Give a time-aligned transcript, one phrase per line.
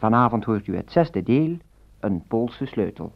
[0.00, 1.56] Vanavond hoort u het zesde deel,
[1.98, 3.12] een Poolse sleutel.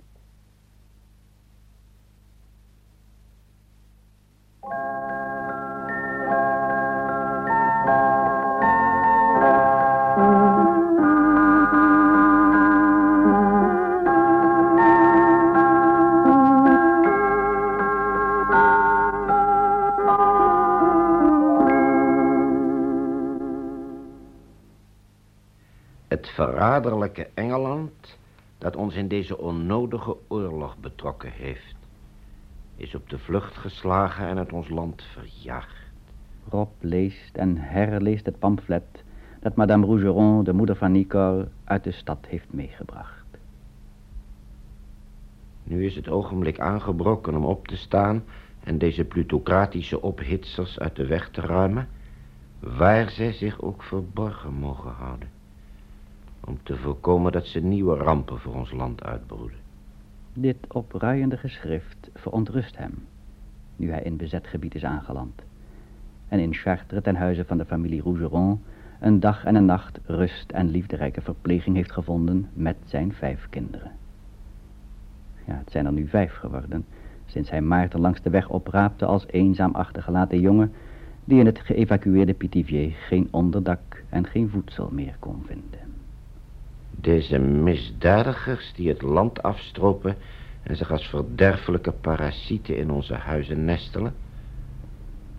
[27.23, 28.19] Engeland
[28.59, 31.77] dat ons in deze onnodige oorlog betrokken heeft,
[32.77, 35.85] is op de vlucht geslagen en uit ons land verjaagd.
[36.49, 39.05] Rob leest en herleest het pamflet
[39.41, 43.25] dat Madame Rougeron, de moeder van Nicole, uit de stad heeft meegebracht.
[45.63, 48.25] Nu is het ogenblik aangebroken om op te staan
[48.65, 51.89] en deze plutocratische ophitsers uit de weg te ruimen,
[52.59, 55.29] waar zij zich ook verborgen mogen houden.
[56.47, 59.59] Om te voorkomen dat ze nieuwe rampen voor ons land uitbroeden.
[60.33, 63.07] Dit opruiende geschrift verontrust hem,
[63.77, 65.43] nu hij in bezet gebied is aangeland.
[66.29, 68.61] En in Chartres ten huize van de familie Rougeron
[69.01, 73.91] een dag en een nacht rust en liefderijke verpleging heeft gevonden met zijn vijf kinderen.
[75.47, 76.85] Ja, het zijn er nu vijf geworden,
[77.27, 80.73] sinds hij Maarten langs de weg opraapte als eenzaam achtergelaten jongen
[81.25, 85.94] die in het geëvacueerde Pithiviers geen onderdak en geen voedsel meer kon vinden.
[87.05, 90.17] Deze misdadigers die het land afstropen
[90.63, 94.15] en zich als verderfelijke parasieten in onze huizen nestelen,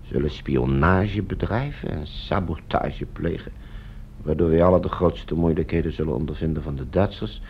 [0.02, 3.52] zullen spionage bedrijven en sabotage plegen,
[4.22, 7.42] waardoor wij alle de grootste moeilijkheden zullen ondervinden van de Duitsers,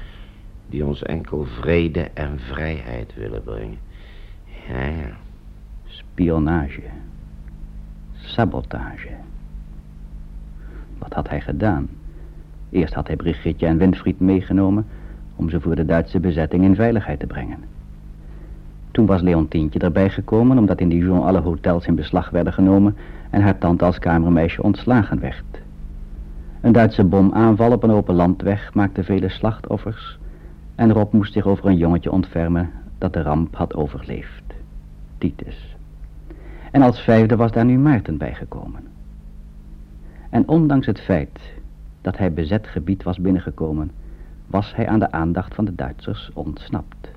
[0.69, 3.79] die ons enkel vrede en vrijheid willen brengen.
[4.67, 5.17] Ja, ja.
[5.85, 6.83] Spionage.
[8.13, 9.15] Sabotage.
[10.97, 11.89] Wat had hij gedaan?
[12.69, 14.85] Eerst had hij Brigitte en Winfried meegenomen
[15.35, 17.57] om ze voor de Duitse bezetting in veiligheid te brengen.
[18.91, 22.95] Toen was Leontientje erbij gekomen omdat in Dijon alle hotels in beslag werden genomen
[23.29, 25.43] en haar tante als kamermeisje ontslagen werd.
[26.61, 30.17] Een Duitse bomaanval op een open landweg maakte vele slachtoffers
[30.75, 34.43] en Rob moest zich over een jongetje ontfermen dat de ramp had overleefd.
[35.17, 35.75] Titus.
[36.71, 38.83] En als vijfde was daar nu Maarten bijgekomen.
[40.29, 41.39] En ondanks het feit
[42.05, 43.91] dat hij bezet gebied was binnengekomen,
[44.47, 47.09] was hij aan de aandacht van de Duitsers ontsnapt.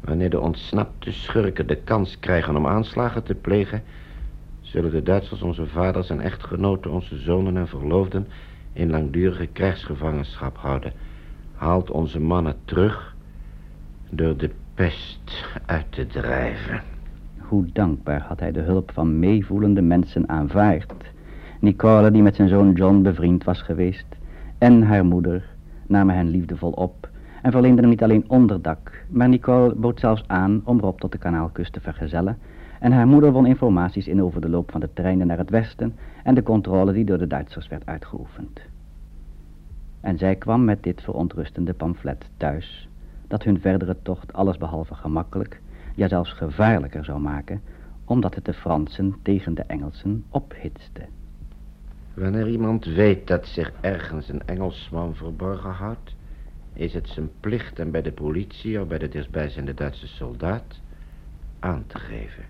[0.00, 3.82] Wanneer de ontsnapte schurken de kans krijgen om aanslagen te plegen,
[4.60, 8.26] zullen de Duitsers onze vaders en echtgenoten, onze zonen en verloofden
[8.72, 10.92] in langdurige krijgsgevangenschap houden.
[11.54, 13.14] Haalt onze mannen terug
[14.10, 16.82] door de pest uit te drijven.
[17.38, 20.92] Hoe dankbaar had hij de hulp van meevoelende mensen aanvaard.
[21.64, 24.06] Nicole, die met zijn zoon John bevriend was geweest,
[24.58, 25.44] en haar moeder
[25.86, 27.08] namen hen liefdevol op
[27.42, 31.18] en verleenden hem niet alleen onderdak, maar Nicole bood zelfs aan om Rob tot de
[31.18, 32.38] kanaalkust te vergezellen
[32.80, 35.94] en haar moeder won informaties in over de loop van de treinen naar het westen
[36.24, 38.60] en de controle die door de Duitsers werd uitgeoefend.
[40.00, 42.88] En zij kwam met dit verontrustende pamflet thuis,
[43.28, 45.60] dat hun verdere tocht allesbehalve gemakkelijk,
[45.94, 47.60] ja zelfs gevaarlijker zou maken,
[48.04, 51.00] omdat het de Fransen tegen de Engelsen ophitste.
[52.14, 56.14] Wanneer iemand weet dat zich ergens een Engelsman verborgen houdt,
[56.72, 60.80] is het zijn plicht hem bij de politie of bij de dichtstbijzijnde Duitse soldaat
[61.58, 62.44] aan te geven.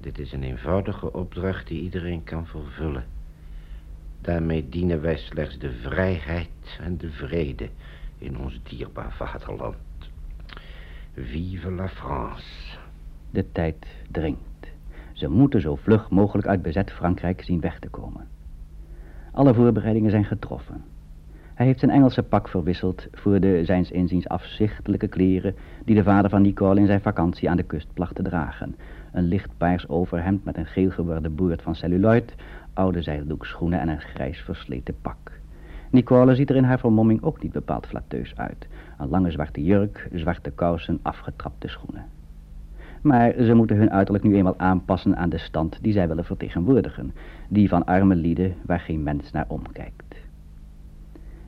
[0.00, 3.04] Dit is een eenvoudige opdracht die iedereen kan vervullen.
[4.20, 7.68] Daarmee dienen wij slechts de vrijheid en de vrede
[8.18, 9.76] in ons dierbaar vaderland.
[11.14, 12.78] Vive la France.
[13.30, 14.55] De tijd dringt.
[15.16, 18.26] Ze moeten zo vlug mogelijk uit bezet Frankrijk zien weg te komen.
[19.32, 20.84] Alle voorbereidingen zijn getroffen.
[21.54, 26.30] Hij heeft zijn Engelse pak verwisseld voor de zijns inziens afzichtelijke kleren die de vader
[26.30, 28.76] van Nicole in zijn vakantie aan de kust placht te dragen.
[29.12, 32.34] Een licht paars overhemd met een geel geworden boord van celluloid,
[32.72, 35.32] oude zijdoekschoenen en een grijs versleten pak.
[35.90, 38.68] Nicole ziet er in haar vermomming ook niet bepaald flatteus uit.
[38.98, 42.15] Een lange zwarte jurk, zwarte kousen, afgetrapte schoenen.
[43.00, 47.14] Maar ze moeten hun uiterlijk nu eenmaal aanpassen aan de stand die zij willen vertegenwoordigen.
[47.48, 50.16] Die van arme lieden waar geen mens naar omkijkt.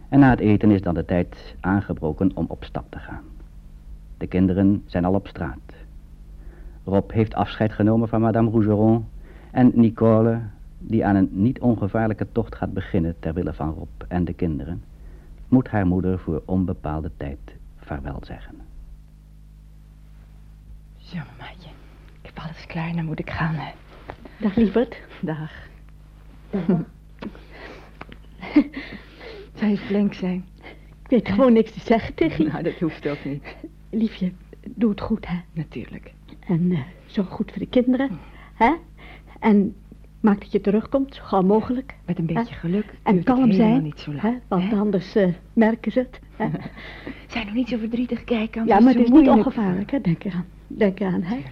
[0.08, 3.22] En na het eten is dan de tijd aangebroken om op stap te gaan.
[4.16, 5.74] De kinderen zijn al op straat.
[6.84, 9.06] Rob heeft afscheid genomen van madame Rougeron
[9.50, 10.40] en Nicole,
[10.78, 14.82] die aan een niet ongevaarlijke tocht gaat beginnen ter wille van Rob en de kinderen,
[15.48, 17.38] moet haar moeder voor onbepaalde tijd
[17.76, 18.67] vaarwel zeggen.
[21.08, 21.68] Zo, mamaatje.
[22.22, 23.54] Ik heb alles klaar, dan moet ik gaan.
[23.54, 23.70] hè.
[24.38, 24.96] Dag lieverd.
[25.20, 25.52] Dag.
[29.54, 30.44] Zou je flink zijn?
[31.02, 32.50] Ik weet gewoon niks te zeggen tegen je.
[32.50, 33.56] Nou, dat hoeft ook niet.
[33.90, 34.32] Liefje,
[34.66, 35.36] doe het goed, hè.
[35.52, 36.12] Natuurlijk.
[36.46, 38.18] En eh, zorg goed voor de kinderen,
[38.54, 38.74] hè.
[39.40, 39.74] En
[40.20, 41.94] maak dat je terugkomt, zo gauw mogelijk.
[42.06, 44.22] Met een beetje geluk En kalm zijn, niet zo lang.
[44.22, 44.76] hè, want hè?
[44.76, 46.20] anders eh, merken ze het.
[46.36, 46.48] Hè?
[47.32, 48.66] Zijn nog niet zo verdrietig kijken.
[48.66, 50.00] Ja, maar het is niet ongevaarlijk, hè.
[50.00, 50.46] Denk eraan.
[50.68, 51.42] Denk eraan, hè.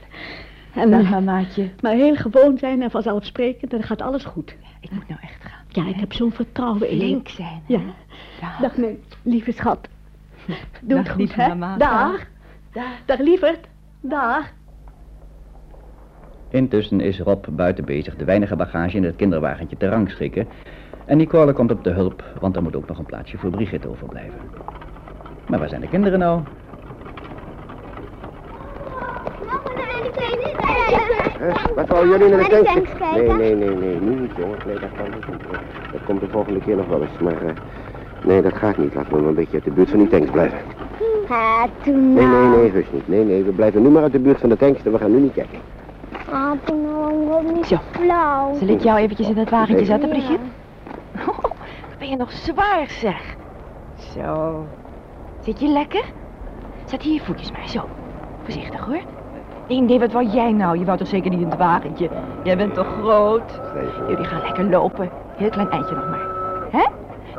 [0.74, 1.70] En, Dag, eh, mamaatje.
[1.80, 4.56] maar heel gewoon zijn en vanzelfsprekend, dan gaat alles goed.
[4.80, 5.64] Ik moet nou echt gaan.
[5.68, 7.02] Ja, ik heb zo'n vertrouwen in je.
[7.02, 7.74] Flink zijn, hè?
[7.74, 7.80] Ja.
[8.40, 8.58] Dag.
[8.60, 9.88] Dag, mijn lieve schat.
[10.82, 11.48] Doe het goed, hè.
[11.48, 11.76] mama.
[11.76, 12.26] Dag.
[12.72, 12.84] Dag.
[13.04, 13.66] Dag, lieverd.
[14.00, 14.52] Dag.
[16.50, 20.48] Intussen is Rob buiten bezig de weinige bagage in het kinderwagentje te rangschikken.
[21.04, 23.88] En Nicole komt op de hulp, want er moet ook nog een plaatsje voor Brigitte
[23.88, 24.40] overblijven.
[25.48, 26.42] Maar waar zijn de kinderen nou?
[31.74, 32.72] Wat wou jullie naar de tanks?
[32.72, 33.36] tanks kijken?
[33.38, 34.64] Nee, nee, nee, nee, nu niet jongens.
[34.64, 35.26] Nee, dat kan niet.
[35.92, 37.18] Dat komt de volgende keer nog wel eens.
[37.20, 37.52] Maar eh,
[38.24, 38.94] nee, dat gaat niet.
[38.94, 40.58] Laten we maar een beetje uit de buurt van die tanks blijven.
[41.28, 43.08] Ha, toen Nee, nee, nee, heus niet.
[43.08, 45.10] Nee, nee, we blijven nu maar uit de buurt van de tanks en we gaan
[45.10, 45.58] nu niet kijken.
[46.32, 47.76] Ah, toen nou, niet Zo.
[47.90, 48.54] flauw.
[48.54, 50.14] Zal ik jou eventjes in het wagentje zetten, Ja.
[50.14, 50.44] Brigitte?
[51.28, 53.36] Oh, wat ben je nog zwaar, zeg.
[54.14, 54.64] Zo.
[55.40, 56.04] Zit je lekker?
[56.84, 57.84] Zet hier je voetjes maar, zo.
[58.42, 59.00] Voorzichtig, hoor.
[59.68, 60.78] Nee, nee, wat wou jij nou?
[60.78, 62.10] Je wou toch zeker niet in het wagentje?
[62.42, 63.60] Jij bent toch groot?
[64.08, 65.10] Jullie gaan lekker lopen.
[65.36, 66.26] Heel klein eindje nog maar.
[66.70, 66.86] Hè?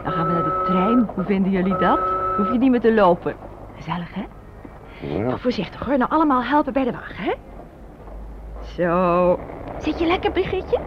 [0.04, 1.10] Dan gaan we naar de trein.
[1.16, 2.00] Hoe vinden jullie dat?
[2.38, 3.36] Hoef je niet meer te lopen.
[3.76, 4.26] Gezellig, hè?
[5.02, 5.18] Ja.
[5.24, 5.98] Nou, voorzichtig hoor.
[5.98, 7.34] Nou, allemaal helpen bij de wagen, hè?
[8.62, 9.40] Zo.
[9.78, 10.78] Zit je lekker, Brigitte?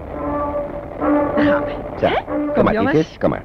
[1.36, 1.74] We.
[1.98, 2.22] Zo, Hè?
[2.24, 3.18] kom Kom, maar, jongens.
[3.18, 3.42] Kom maar.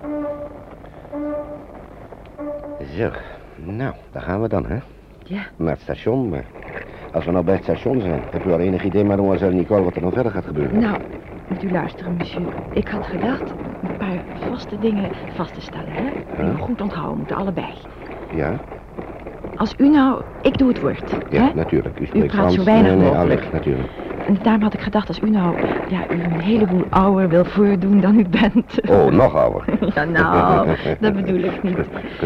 [2.98, 3.10] Zo,
[3.56, 4.78] nou, daar gaan we dan, hè?
[5.24, 5.42] Ja.
[5.56, 6.46] Naar het station, maar
[7.16, 9.96] als we nou bij het station zijn, heb u al enig idee, mademoiselle Nicole, wat
[9.96, 10.80] er dan verder gaat gebeuren?
[10.80, 10.98] Nou,
[11.48, 12.48] moet u luisteren, monsieur.
[12.74, 16.10] Ik had gedacht een paar vaste dingen vast te stellen, hè?
[16.44, 17.74] Die we goed onthouden moeten, allebei.
[18.30, 18.60] Ja,
[19.56, 20.22] Als u nou...
[20.42, 21.54] Ik doe het woord, ja, hè?
[21.54, 22.00] natuurlijk.
[22.00, 22.56] U spreekt praat Frans.
[22.56, 23.52] zo weinig nee, nee, mogelijk.
[23.52, 23.90] natuurlijk.
[24.26, 28.00] En daarom had ik gedacht, als u nou ja, u een heleboel ouder wil voordoen
[28.00, 28.90] dan u bent.
[28.90, 29.64] Oh, nog ouder.
[29.96, 31.78] Ja, nou, dat bedoel ik niet.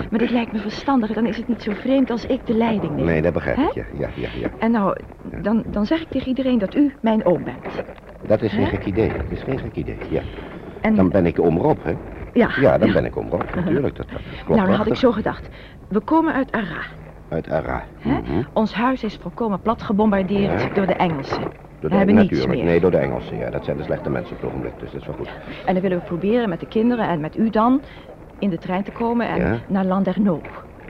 [0.10, 2.96] Maar dit lijkt me verstandig, dan is het niet zo vreemd als ik de leiding
[2.96, 3.06] neem.
[3.06, 4.48] Nee, dat begrijp ik, ja, ja, ja, ja.
[4.60, 4.96] En nou,
[5.42, 7.84] dan, dan zeg ik tegen iedereen dat u mijn oom bent.
[8.26, 10.22] Dat is geen gek idee, dat is geen gek idee, ja.
[10.82, 11.94] En, Dan ben ik oom Rob, hè?
[12.34, 14.96] ja, Ja, dan ben ik oom Rob, natuurlijk, dat, dat klopt Nou, dan had ik
[14.96, 15.50] zo gedacht.
[15.88, 16.82] We komen uit Arra.
[17.30, 17.84] Uit Ara.
[18.00, 18.10] Hè?
[18.12, 18.44] Mhm.
[18.54, 20.68] Ons huis is volkomen plat gebombardeerd Ja.
[20.74, 21.44] door de Engelsen.
[21.80, 22.54] Door We hebben niets natuurlijk.
[22.60, 22.64] meer.
[22.70, 23.50] Nee, door de Engelsen, ja.
[23.50, 25.30] Dat zijn de slechte mensen op het ogenblik, dus dat is wel goed.
[25.66, 27.82] En dan willen we proberen met de kinderen en met u dan
[28.40, 29.58] in de trein te komen en Ja.
[29.68, 30.40] naar Landerneau.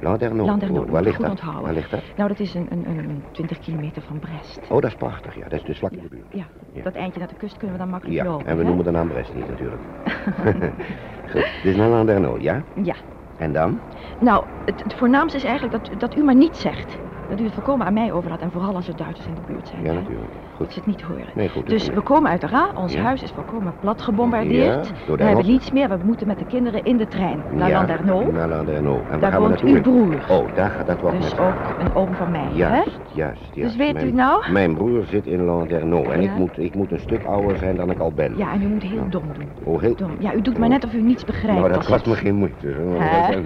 [0.02, 0.46] Landerneau.
[0.50, 1.32] Landerneau, Oh, waar ligt goed dat?
[1.34, 1.64] onthouden.
[1.64, 2.02] Waar ligt dat?
[2.16, 4.60] Nou, dat is een, een, een, een 20 kilometer van Brest.
[4.64, 5.44] Oh, dat is prachtig, ja.
[5.44, 6.26] Dat is dus vlak in de buurt.
[6.30, 6.44] Ja,
[6.74, 6.84] Ja.
[6.84, 8.46] dat eindje naar de kust kunnen we dan makkelijk Ja, lopen.
[8.46, 8.68] en we hè?
[8.68, 9.82] noemen de naam Brest niet natuurlijk.
[11.32, 12.64] Goed, dus naar Landerneau, ja?
[12.84, 12.96] Ja.
[13.38, 13.80] En dan?
[14.20, 16.98] Nou, het, het voornaamste is eigenlijk dat, dat u maar niet zegt.
[17.30, 19.68] Dat u het voorkomen aan mij overlaat en vooral als er Duitsers in de buurt
[19.68, 19.82] zijn.
[19.84, 19.94] Ja, hè?
[19.94, 20.32] natuurlijk.
[20.34, 20.72] Dat Goed.
[20.74, 21.26] ze het niet horen.
[21.36, 21.68] Nee, goed.
[21.70, 23.02] Dus we komen uit Ra, ons Ja.
[23.02, 24.88] huis is volkomen plat gebombardeerd.
[24.88, 27.44] Ja, door de we hebben niets meer, we moeten met de kinderen in de trein
[27.50, 27.86] naar ja.
[27.86, 29.00] Naar Landerneau.
[29.10, 30.26] En Daar woont uw broer.
[30.30, 32.56] Oh, daar gaat dat wel Dus ook een oom van mij, hè?
[32.56, 33.54] Juist, juist, juist.
[33.54, 34.52] Dus weet u Mijn- het nou?
[34.52, 37.90] Mijn broer zit in Landerneau en ik, moet, ik moet een stuk ouder zijn dan
[37.90, 38.38] ik al ben.
[38.38, 39.50] Ja, en u moet heel dom doen.
[39.64, 39.96] Oh, heel...
[39.96, 40.12] Dom.
[40.20, 41.60] Ja, u doet maar net of u niets begrijpt.
[41.60, 42.68] Nou, dat kost me geen moeite.
[42.68, 43.42] Hè?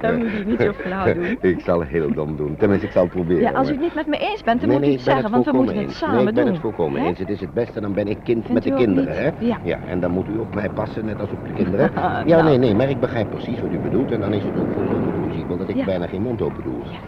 [0.00, 1.36] Dat moet u niet zo flauw doen.
[1.40, 2.53] ik zal heel dom doen.
[2.58, 3.42] Tenminste, ik zal het proberen.
[3.42, 5.30] Ja, als u het niet met me eens bent, dan nee, moet u het zeggen,
[5.30, 5.98] want we moeten het eens.
[5.98, 6.52] samen nee, ik ben doen.
[6.52, 7.18] het volkomen eens.
[7.18, 9.30] Het is het beste, dan ben ik kind Vindt met de kinderen, hè?
[9.38, 9.54] niet?
[9.62, 9.78] Ja.
[9.88, 11.90] En dan moet u op mij passen, net als op de kinderen.
[11.94, 12.42] Ja, nou.
[12.44, 14.10] nee, nee, maar ik begrijp precies wat u bedoelt.
[14.10, 15.84] En dan is het ook volkomen plausibel dat ik Ja.
[15.84, 16.74] bijna geen mond open doe.
[16.84, 16.98] Ja.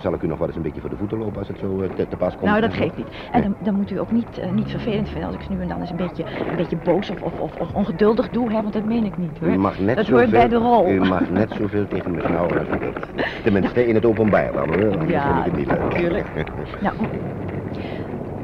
[0.00, 1.58] Dan zal ik u nog wel eens een beetje voor de voeten lopen als het
[1.58, 2.50] zo eh, te, te pas komt.
[2.50, 3.08] Nou, dat geeft niet.
[3.32, 5.68] En dan, dan moet u ook niet, eh, niet vervelend vinden als ik nu en
[5.68, 8.84] dan eens een beetje, een beetje boos of, of, of, ongeduldig doe, hè, want dat
[8.84, 9.48] meen ik niet hoor.
[9.48, 10.90] U mag net dat zoveel, hoort bij de rol.
[10.90, 12.96] U mag net zoveel tegen me snauwen als u wilt.
[13.42, 15.08] Tenminste, in het openbaar dan hoor.
[15.08, 15.80] Ja, vind ik het niet leuk.
[15.80, 16.26] natuurlijk.
[16.80, 16.94] Nou,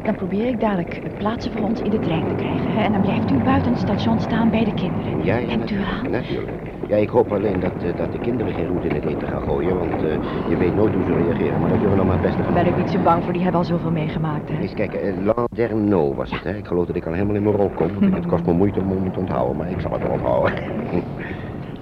[0.06, 2.82] dan probeer ik dadelijk plaatsen voor ons in de trein te krijgen.
[2.84, 5.24] En dan blijft u buiten het station staan bij de kinderen.
[5.24, 6.10] Ja, ja, Denkt u aan?
[6.10, 6.62] natuurlijk.
[6.86, 9.42] Ja, ik hoop alleen dat, eh, dat de kinderen geen roet in het eten gaan
[9.42, 11.60] gooien, want eh, je weet nooit hoe ze reageren.
[11.60, 13.24] Maar dat zullen we nog maar het beste Daar gaan ben ik niet zo bang
[13.24, 14.48] voor, die hebben al zoveel meegemaakt.
[14.48, 14.60] Hè?
[14.60, 16.56] Eens kijken, eh, Landerneau was het, hè?
[16.56, 18.00] Ik geloof dat ik al helemaal in mijn rol kom.
[18.00, 20.52] want Het kost me moeite om hem te onthouden, maar ik zal het wel onthouden.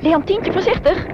[0.01, 1.07] Leontientje, voorzichtig!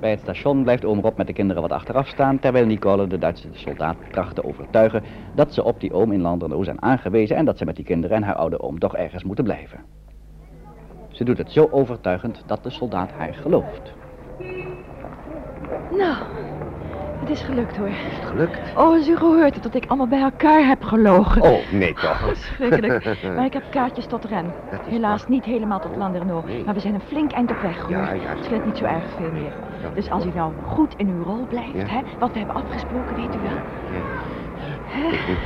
[0.00, 3.18] Bij het station blijft oom Rob met de kinderen wat achteraf staan, terwijl Nicole de
[3.18, 5.02] Duitse soldaat tracht te overtuigen
[5.34, 8.16] dat ze op die oom in Landerneau zijn aangewezen en dat ze met die kinderen
[8.16, 9.84] en haar oude oom toch ergens moeten blijven.
[11.08, 13.94] Ze doet het zo overtuigend dat de soldaat haar gelooft.
[15.90, 16.16] Nou,
[17.26, 17.88] Het is gelukt hoor.
[17.88, 18.58] Is het gelukt?
[18.76, 21.42] Oh, als u gehoord hebt dat ik allemaal bij elkaar heb gelogen.
[21.42, 22.30] Oh, nee toch.
[22.54, 23.16] Schrikkelijk.
[23.36, 24.54] Maar ik heb kaartjes tot Ren.
[24.70, 25.30] Is Helaas waar.
[25.30, 26.46] niet helemaal tot Landerneau.
[26.46, 26.64] Nee.
[26.64, 27.90] Maar we zijn een flink eind op weg hoor.
[27.90, 28.20] Ja, ja.
[28.28, 29.52] Het scheelt niet zo erg veel meer.
[29.82, 29.88] Ja.
[29.94, 31.86] Dus als u nou goed in uw rol blijft, Ja.
[31.86, 33.50] hè, wat we hebben afgesproken, weet u wel.
[33.90, 35.10] Ja.
[35.12, 35.38] Ik moet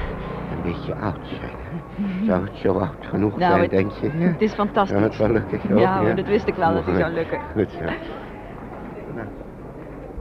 [0.51, 1.51] een beetje oud zijn.
[1.59, 2.25] hè?
[2.27, 4.11] Zou het zo oud genoeg Nou, zijn, het- denk je?
[4.19, 4.27] Ja?
[4.27, 4.97] Het is fantastisch.
[4.99, 5.79] Zou het wel lukken?
[5.79, 7.39] Ja, hoor, dat wist ik wel dat het zou lukken.
[7.53, 7.85] Goed zo.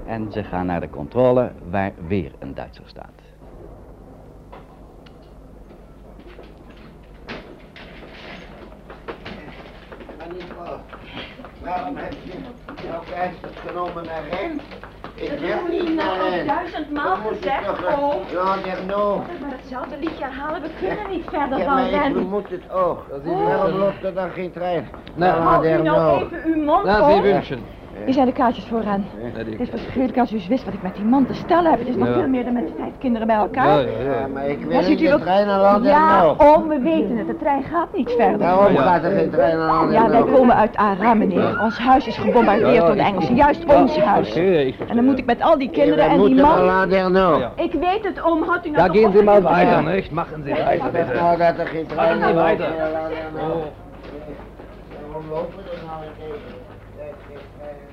[0.09, 3.11] En ze gaan naar de controle waar weer een Duitser staat.
[11.63, 12.31] Waarom heb je
[12.87, 14.23] jouw keizer genomen naar?
[15.15, 16.47] Ik wil niet naar nou al Ren.
[16.47, 18.21] duizendmaal Dan moet je gezegd, toch, oom.
[18.31, 19.17] Ja, Derno.
[19.17, 22.13] Maar hetzelfde liedje herhalen, we kunnen niet verder Ja, van maar ik Ren.
[22.13, 23.05] vermoed het ook.
[23.23, 24.87] Waarom loopt er dan geen trein?
[25.15, 25.29] Nee.
[25.29, 26.15] U nou Derno.
[26.15, 26.87] even uw mond.
[26.87, 27.63] Sie wünschen.
[28.05, 29.05] Hier zijn de kaartjes voor Ren.
[29.35, 31.33] Ja, die- Het is verschrikkelijk als u eens wist wat ik met die man te
[31.33, 31.79] stellen heb.
[31.79, 32.13] Het is nog Ja.
[32.13, 33.65] veel meer dan met vijf kinderen bij elkaar.
[33.67, 34.27] Ja, ja, Ja, ja.
[34.27, 35.81] maar ik wil ziet niet u de trein naar.
[35.81, 37.27] Ja, oh, we weten het.
[37.27, 38.37] De trein gaat niet verder.
[38.37, 38.81] Waarom Ja.
[38.81, 39.91] gaat er geen trein naar?
[39.91, 41.59] Ja, wij komen uit Ara, meneer.
[41.61, 43.35] Ons huis is gebombardeerd door de Engelsen.
[43.35, 44.35] Juist ons huis.
[44.87, 46.65] En dan moet ik met al die kinderen en die man...
[46.89, 47.51] Ja.
[47.55, 48.43] Ik weet het, oom.
[48.43, 50.11] Houdt u nou Da toch gehen op Sie met mal het weiter, nicht?
[50.11, 51.13] Machen Sie weiter, bitte.
[51.13, 52.65] nou er geen trein Machen Sie naar weiter.
[52.65, 53.41] Oh.
[55.01, 56.27] Waarom lopen er nou geen-
[57.27, 57.87] geen treinen?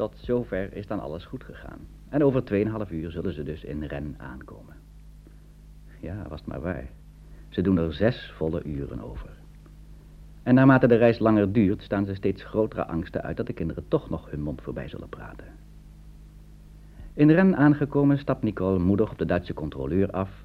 [0.00, 1.78] Tot zover is dan alles goed gegaan.
[2.08, 2.42] En over
[2.86, 4.74] 2,5 uur zullen ze dus in Ren aankomen.
[5.98, 6.88] Ja, was het maar waar.
[7.48, 9.30] Ze doen er zes volle uren over.
[10.42, 13.84] En naarmate de reis langer duurt, staan ze steeds grotere angsten uit dat de kinderen
[13.88, 15.46] toch nog hun mond voorbij zullen praten.
[17.14, 20.44] In Ren aangekomen stapt Nicole moedig op de Duitse controleur af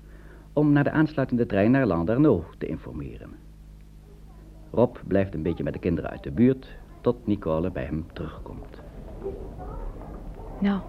[0.54, 3.30] om naar de aansluitende trein naar Landerneau te informeren.
[4.72, 6.68] Rob blijft een beetje met de kinderen uit de buurt
[7.02, 8.85] tot Nicole bij hem terugkomt.
[10.60, 10.80] Nou,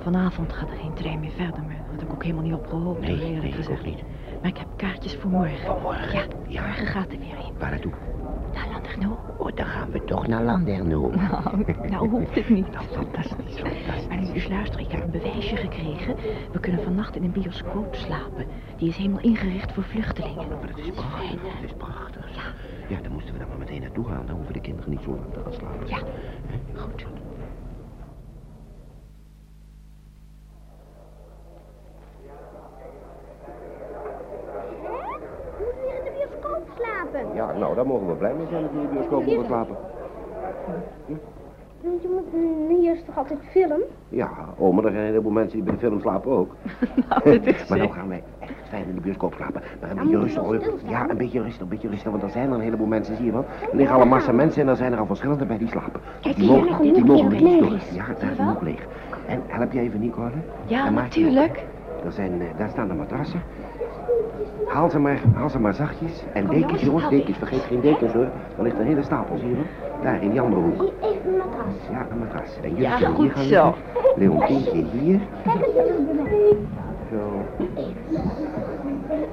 [0.00, 1.62] vanavond gaat er geen trein meer verder.
[1.62, 3.00] Maar dat had ik ook helemaal niet op gehoopt.
[3.00, 3.78] Nee, eerlijk nee, ik gezegd.
[3.80, 4.02] ook niet.
[4.40, 5.66] Maar ik heb kaartjes voor morgen.
[5.66, 6.12] Voor morgen?
[6.18, 6.62] Ja, Ja.
[6.66, 7.52] morgen gaat er weer een.
[7.58, 7.92] Waar naartoe?
[8.54, 9.14] Naar Landerneau.
[9.38, 11.10] Oh, dan gaan we toch naar Landerno.
[11.30, 12.72] Nou, nou hoeft het niet.
[12.72, 14.06] Nou, fantastisch, fantastisch.
[14.08, 16.16] Maar nu eens luister, ik heb een bewijsje gekregen.
[16.52, 18.46] We kunnen vannacht in een bioscoop slapen.
[18.76, 20.48] Die is helemaal ingericht voor vluchtelingen.
[20.48, 22.34] Maar dat is prachtig, dat is prachtig.
[22.34, 22.42] Ja.
[22.96, 24.26] Ja, dan moesten we dan maar meteen naartoe gaan.
[24.26, 25.86] Dan hoeven de kinderen niet zo lang te gaan slapen.
[25.88, 25.98] Ja,
[26.74, 27.06] goed.
[35.58, 37.25] We moeten weer in de bioscoop slapen.
[37.36, 39.76] Ja, nou, daar mogen we blij mee zijn dat we in de bioscoop mogen slapen.
[41.80, 43.80] Want je moet, mm, hier is toch altijd film?
[44.08, 46.54] Ja, oh, maar er zijn een heleboel mensen die bij de film slapen ook.
[47.08, 49.62] Nou, dat is maar nou gaan wij echt fijn in de bioscoop slapen.
[49.80, 50.60] Maar een beetje rustig hoor.
[50.88, 52.10] Ja, een beetje rustig, een beetje rustig.
[52.10, 53.44] Want er zijn er een heleboel mensen, zie je wel.
[53.70, 56.00] Er liggen al een massa mensen en er zijn er al verschillende bij die slapen.
[56.20, 57.90] Kijk, die mogen, die mogen niet is.
[57.90, 58.86] Ja, daar is nog leeg.
[59.26, 60.30] En help jij even Nicole?
[60.66, 61.64] Ja, natuurlijk.
[62.04, 63.42] Er zijn, eh, daar staan de matrassen.
[64.66, 66.22] Haal ze maar, haal ze maar zachtjes.
[66.32, 67.38] En Kom, dekens, jongens, dekens.
[67.38, 68.28] Vergeet geen dekens hoor.
[68.56, 69.64] Er ligt een hele stapel, zie je wel?
[70.02, 70.80] Daar, in die andere hoek.
[70.80, 71.74] Hier, even een matras.
[71.90, 72.56] Ja, een matras.
[72.62, 73.64] En jullie Ja, goed hier gaan zo.
[73.64, 73.74] liggen.
[74.16, 75.20] Leontientje hier.
[77.10, 77.42] Zo.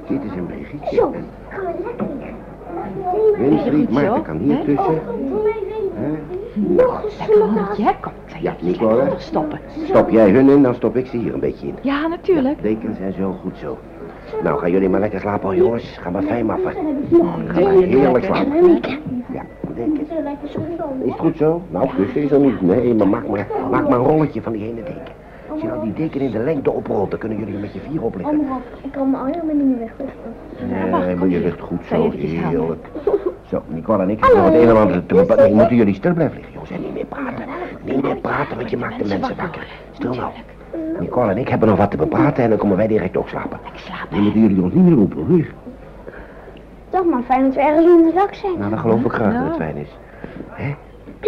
[0.08, 0.96] Dit is een Brigitte.
[0.96, 1.14] Zo,
[1.50, 2.06] gaan we lekker.
[3.38, 5.02] Winfried, zo, Maarten kan hier tussen.
[5.94, 6.10] Hè?
[6.56, 7.56] Nog eens Lekker een matras.
[7.56, 7.92] honderdje, hè?
[8.02, 9.14] Kom, ik zal je Ja, Nicole.
[9.18, 9.60] stoppen.
[9.84, 11.76] Stop jij hun in, dan stop ik ze hier een beetje in.
[11.82, 12.62] Ja, natuurlijk.
[12.62, 13.78] Dekens en zo, goed zo.
[14.44, 15.98] Nou, gaan jullie maar lekker slapen, hoor, jongens.
[15.98, 16.74] Ga maar fijn maffen.
[17.48, 18.80] Ga maar heerlijk slapen.
[19.34, 19.44] Ja,
[20.24, 20.60] lekker zo
[21.04, 21.62] Is het goed zo?
[21.70, 22.62] Nou, kussen is er niet.
[22.62, 25.22] Nee, maar maak maar, maak maar een rolletje van die ene deken.
[25.50, 27.80] Als je nou die deken in de lengte oprolt, dan kunnen jullie er met je
[27.90, 28.40] vier op liggen.
[28.40, 30.34] Omroep, ik kan mijn armen niet meer wegrusten.
[31.04, 32.86] Nee, maar je ligt goed zo, heerlijk.
[33.50, 35.44] Zo, Nicole en ik hebben het een en ander te bepalen.
[35.44, 36.72] Nee, moeten jullie stil blijven liggen, jongens.
[36.72, 37.46] En niet meer praten.
[37.84, 39.68] Niet meer praten, want je maakt de mensen wakker.
[39.92, 40.32] Stil nou.
[41.00, 43.60] Nicole en ik hebben nog wat te bepraten en dan komen wij direct ook slapen.
[43.74, 44.08] Ik slaap.
[44.10, 45.46] Dan moeten jullie ons niet meer roepen, hoor.
[46.90, 48.58] Toch maar fijn dat we ergens onder dak zijn.
[48.58, 49.90] Nou, dan geloof ik graag dat het fijn is.
[50.50, 50.76] Hè?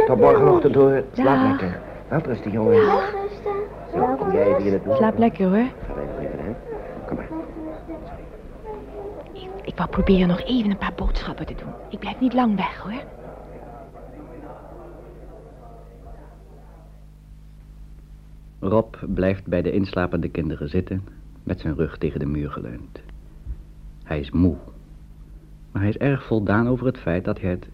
[0.05, 1.03] Tot morgenochtend, hoor.
[1.13, 1.79] Slaap lekker.
[2.07, 2.77] Welterusten, jongens.
[2.77, 3.51] Rusten.
[3.93, 4.95] Zo, kom jij even hier naartoe.
[4.95, 5.55] Slaap lekker, hoor.
[5.87, 6.55] Ga wij nog even, hè?
[7.07, 7.27] Kom maar.
[9.33, 11.73] Ik, ik wou proberen nog even een paar boodschappen te doen.
[11.89, 13.01] Ik blijf niet lang weg, hoor.
[18.67, 21.03] Rob blijft bij de inslapende kinderen zitten,
[21.43, 23.01] met zijn rug tegen de muur geleund.
[24.03, 24.55] Hij is moe,
[25.71, 27.67] maar hij is erg voldaan over het feit dat hij het,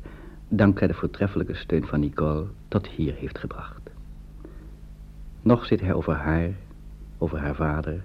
[0.47, 3.89] dankzij de voortreffelijke steun van Nicole, tot hier heeft gebracht.
[5.41, 6.49] Nog zit hij over haar,
[7.17, 8.01] over haar vader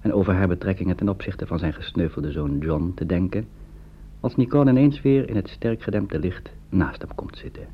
[0.00, 3.48] en over haar betrekkingen ten opzichte van zijn gesneuvelde zoon John te denken,
[4.20, 7.66] als Nicole ineens weer in het sterk gedempte licht naast hem komt zitten.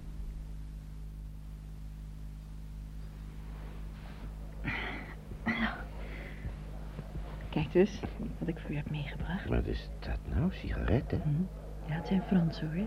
[7.55, 8.00] Kijk dus,
[8.38, 9.49] wat ik voor u heb meegebracht.
[9.49, 10.52] Wat is dat nou?
[10.52, 11.49] Sigaretten?
[11.87, 12.87] Ja, het zijn Fransen hoor.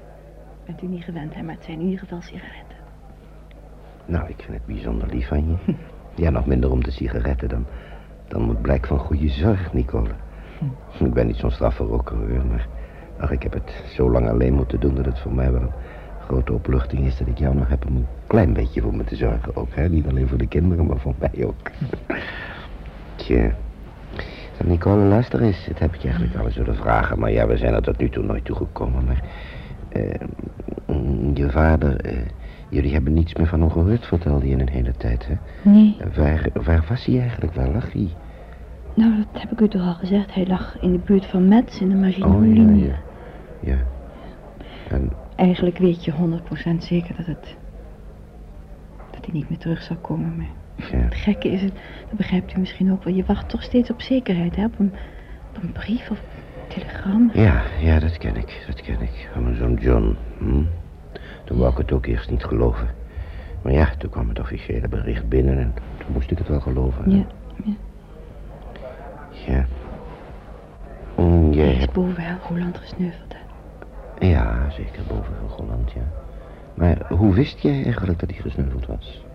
[0.65, 2.77] Bent u niet gewend, hè, maar het zijn in ieder geval sigaretten.
[4.05, 5.55] Nou, ik vind het bijzonder lief van je.
[6.15, 7.65] Ja, nog minder om de sigaretten dan,
[8.27, 10.09] dan moet blijk van goede zorg, Nicole.
[10.99, 12.67] Ik ben niet zo'n straffe rocker, hoor, maar...
[13.19, 15.71] Ach, ik heb het zo lang alleen moeten doen dat het voor mij wel een
[16.25, 19.15] grote opluchting is dat ik jou nog heb om een klein beetje voor me te
[19.15, 19.89] zorgen ook, hè.
[19.89, 21.71] Niet alleen voor de kinderen, maar voor mij ook.
[23.15, 23.53] Tje.
[24.65, 25.65] Nicole, luister eens.
[25.65, 27.97] Dit heb ik je eigenlijk al eens willen vragen, maar ja, we zijn er tot
[27.97, 29.21] nu toe nooit toe gekomen, maar...
[29.89, 30.19] eh,
[31.33, 32.17] je vader, eh,
[32.69, 35.33] jullie hebben niets meer van hem gehoord, vertelde je in een hele tijd, hè?
[35.69, 37.53] Nee, Waar, waar was hij eigenlijk?
[37.53, 38.07] Waar lag hij?
[38.93, 40.33] nou dat heb ik u toch al gezegd.
[40.33, 42.85] Hij lag in de buurt van Metz in de Oh, Maginot-linie.
[42.87, 42.93] ja,
[43.59, 43.71] ja.
[43.71, 43.77] Ja.
[44.89, 47.55] En, Eigenlijk weet je 100% zeker dat het...
[49.11, 50.49] dat hij niet meer terug zal komen, maar...
[50.77, 50.97] ja.
[50.97, 51.73] Het gekke is het,
[52.07, 53.13] dat begrijpt u misschien ook wel.
[53.13, 54.65] Je wacht toch steeds op zekerheid, hè?
[54.65, 54.93] Op een,
[55.55, 56.19] op een brief of
[56.67, 57.29] telegram.
[57.33, 59.29] Ja, ja, dat ken ik, dat ken ik.
[59.33, 60.15] Van mijn zoon John.
[60.37, 60.63] Hm?
[61.43, 62.87] Toen wou ik het ook eerst niet geloven.
[63.61, 67.11] Maar ja, toen kwam het officiële bericht binnen en toen moest ik het wel geloven.
[67.11, 67.25] Ja,
[67.63, 67.73] ja.
[69.47, 69.65] Ja.
[71.17, 71.93] Mm, Jij hebt...
[71.93, 74.27] boven Helgoland gesneuveld, hè?
[74.27, 76.01] Ja, zeker boven Helgoland, ja.
[76.73, 79.25] Maar hoe wist jij eigenlijk dat hij gesneuveld was?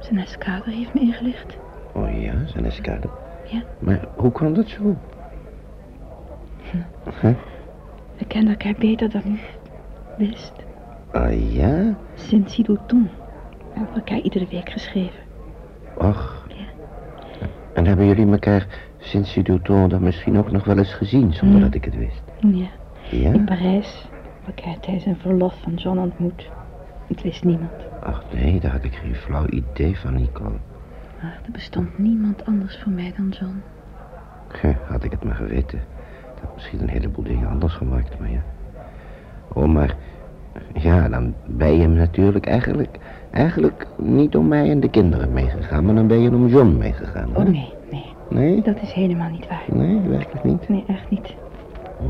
[0.00, 1.56] Zijn eskader heeft me ingelicht.
[1.92, 3.08] Oh ja, zijn escade.
[3.44, 3.62] Ja.
[3.78, 4.96] Maar hoe kwam dat zo?
[7.20, 7.34] Huh?
[8.18, 9.38] We kennen elkaar beter dan u
[10.26, 10.52] wist.
[11.12, 11.96] Ah ja?
[12.14, 13.10] Sinds Sidouton.
[13.72, 15.20] We hebben elkaar iedere week geschreven.
[15.98, 16.46] Och.
[16.48, 17.46] Ja.
[17.74, 18.66] En hebben jullie elkaar
[18.98, 21.64] sinds Sidouton dan misschien ook nog wel eens gezien, zonder Ja.
[21.64, 22.22] dat ik het wist?
[22.40, 22.66] Ja,
[23.10, 23.32] Ja?
[23.32, 24.08] in Parijs.
[24.46, 26.50] Elkaar tijdens een verlof van John ontmoet.
[27.10, 27.70] Het wist niemand.
[28.02, 30.58] Ach nee, daar had ik geen flauw idee van, Nicole.
[31.22, 33.62] Maar er bestond niemand anders voor mij dan John.
[34.88, 35.80] Had ik het maar geweten.
[36.34, 38.42] Dat had misschien een heleboel dingen anders gemaakt, maar ja.
[39.52, 39.96] Oh, maar...
[40.74, 42.98] Ja, dan ben je hem natuurlijk eigenlijk...
[43.30, 47.30] Eigenlijk niet om mij en de kinderen meegegaan, maar dan ben je om John meegegaan.
[47.32, 47.40] hè?
[47.40, 48.14] Oh nee, nee.
[48.28, 48.62] Nee?
[48.62, 49.64] Dat is helemaal niet waar.
[49.72, 50.68] Nee, werkelijk niet.
[50.68, 51.34] Nee, echt niet.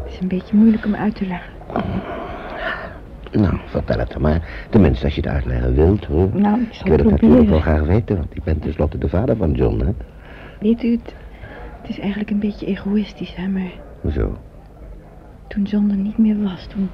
[0.02, 1.52] Het is een beetje moeilijk om uit te leggen.
[3.32, 4.66] Nou, vertel het maar.
[4.70, 6.28] Tenminste, als je het uitleggen wilt, hoor.
[6.34, 9.08] Nou, ik Ik zal wil het natuurlijk wel graag weten, want ik ben tenslotte de
[9.08, 9.90] vader van John, hè?
[10.60, 11.14] Weet u, het,
[11.80, 14.36] het is eigenlijk een beetje egoïstisch, hè, maar Hoezo?
[15.48, 16.90] toen John er niet meer was, toen...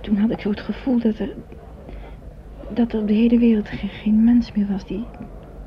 [0.00, 1.28] Toen had ik zo het gevoel dat er...
[2.74, 5.04] Dat er op de hele wereld geen, geen mens meer was die...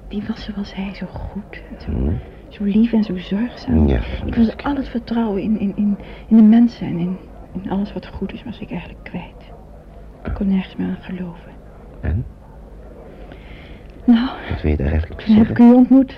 [0.08, 1.62] Die was zoals hij, zo goed.
[1.70, 2.12] en Zo, Hm?
[2.50, 3.88] zo lief en zo zorgzaam.
[3.88, 7.18] Ja, Ik was al het vertrouwen in, in, in, in de mensen en in,
[7.64, 9.52] in alles wat goed is, was ik eigenlijk kwijt.
[10.24, 11.52] Ik kon nergens meer aan geloven.
[12.02, 12.26] En?
[14.06, 16.16] Nou, Wat wil je daar eigenlijk heb ik u ontmoet.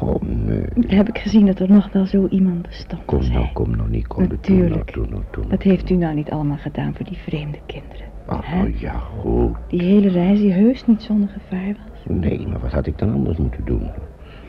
[0.00, 0.66] Oh, nee.
[0.86, 3.50] Heb ik gezien dat er nog wel zo iemand bestond Kom als nou, hij.
[3.52, 3.88] kom nou.
[3.90, 4.46] Natuurlijk.
[4.46, 5.48] Doe nou, doe nou, doe nou.
[5.48, 8.06] Dat heeft u nou niet allemaal gedaan voor die vreemde kinderen.
[8.28, 8.72] Oh, hè?
[8.78, 9.56] ja, goed.
[9.68, 12.16] Die hele reis die heus niet zonder gevaar was.
[12.16, 13.90] Nee, maar wat had ik dan anders moeten doen?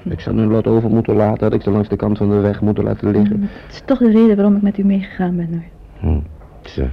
[0.04, 2.40] Ik zou hun lot over moeten laten, had ik ze langs de kant van de
[2.40, 3.42] weg moeten laten liggen.
[3.42, 5.64] Het is toch de reden waarom ik met u meegegaan ben hoor.
[6.00, 6.20] Hm,
[6.62, 6.86] zo.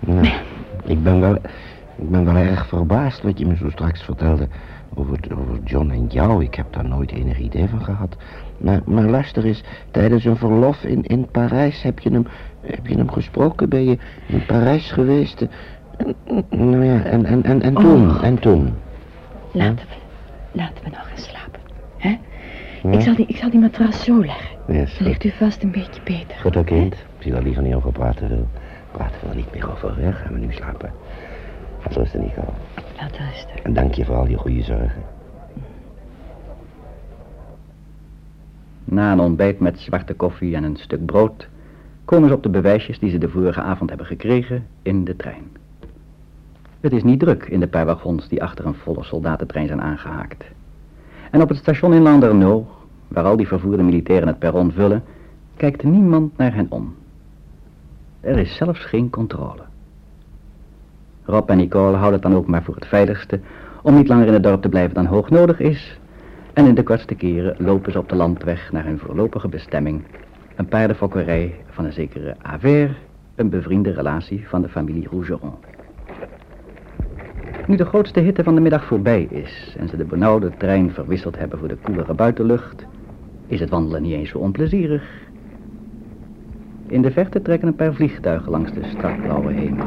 [0.00, 0.28] Nou,
[0.84, 1.34] ik ben wel,
[1.96, 4.48] ik ben wel erg verbaasd wat je me zo straks vertelde
[4.94, 6.44] over, over John en jou.
[6.44, 8.16] Ik heb daar nooit enig idee van gehad.
[8.58, 12.26] Maar, maar luister eens, tijdens een verlof in, in Parijs heb je, hem,
[12.60, 13.68] heb je hem gesproken?
[13.68, 15.46] Ben je in Parijs geweest?
[15.96, 16.14] En,
[16.48, 18.22] nou ja, en, en, en, en toen, Och.
[18.22, 18.74] en toen?
[19.52, 19.94] Laten we,
[20.52, 21.60] laten we nog gaan slapen.
[21.96, 22.18] Hè?
[22.82, 22.90] Ja?
[22.90, 24.56] Ik, zal die, ik zal die matras zo leggen.
[24.66, 26.36] Ja, Dan ligt u vast een beetje beter.
[26.40, 26.94] Goed kind.
[27.30, 28.46] Daar liever niet over praten wil.
[28.90, 30.12] Praten we er niet meer over, hè?
[30.12, 30.92] Gaan we nu slapen.
[31.78, 32.44] Ga rusten, Nico.
[33.00, 33.64] Laat rusten.
[33.64, 35.02] En dank je voor al je goede zorgen.
[38.84, 41.48] Na een ontbijt met zwarte koffie en een stuk brood
[42.04, 45.44] komen ze op de bewijsjes die ze de vorige avond hebben gekregen in de trein.
[46.80, 50.44] Het is niet druk in de paar wagons die achter een volle soldatentrein zijn aangehaakt.
[51.30, 52.64] En op het station in Landerneau,
[53.08, 55.02] waar al die vervoerde militairen het perron vullen,
[55.56, 56.94] kijkt niemand naar hen om.
[58.20, 59.62] Er is zelfs geen controle.
[61.24, 63.40] Rob en Nicole houden het dan ook maar voor het veiligste
[63.82, 65.98] om niet langer in het dorp te blijven dan hoog nodig is
[66.52, 70.02] en in de kortste keren lopen ze op de landweg naar hun voorlopige bestemming.
[70.54, 72.96] Een paardenfokkerij van een zekere Aver,
[73.34, 75.54] een bevriende relatie van de familie Rougeron.
[77.66, 81.38] Nu de grootste hitte van de middag voorbij is en ze de benauwde trein verwisseld
[81.38, 82.86] hebben voor de koelere buitenlucht,
[83.46, 85.27] is het wandelen niet eens zo onplezierig.
[86.88, 89.86] In de verte trekken een paar vliegtuigen langs de strakblauwe hemel.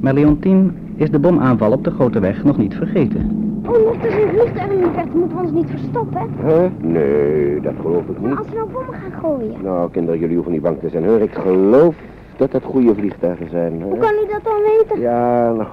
[0.00, 3.30] Maar Leontien is de bomaanval op de grote weg nog niet vergeten.
[3.66, 6.20] Oh, er zo'n vliegtuig in de verte, moeten we ons niet verstoppen.
[6.44, 6.64] Huh?
[6.80, 8.38] Nee, dat geloof ik Maar niet.
[8.38, 9.62] als we nou bommen gaan gooien.
[9.62, 11.20] Nou, kinderen, jullie hoeven niet bang te zijn, hoor.
[11.20, 11.94] Ik geloof
[12.36, 13.72] dat dat goede vliegtuigen zijn.
[13.80, 13.84] hè?
[13.86, 15.00] Hoe kan u dat dan weten?
[15.00, 15.68] Ja, nou,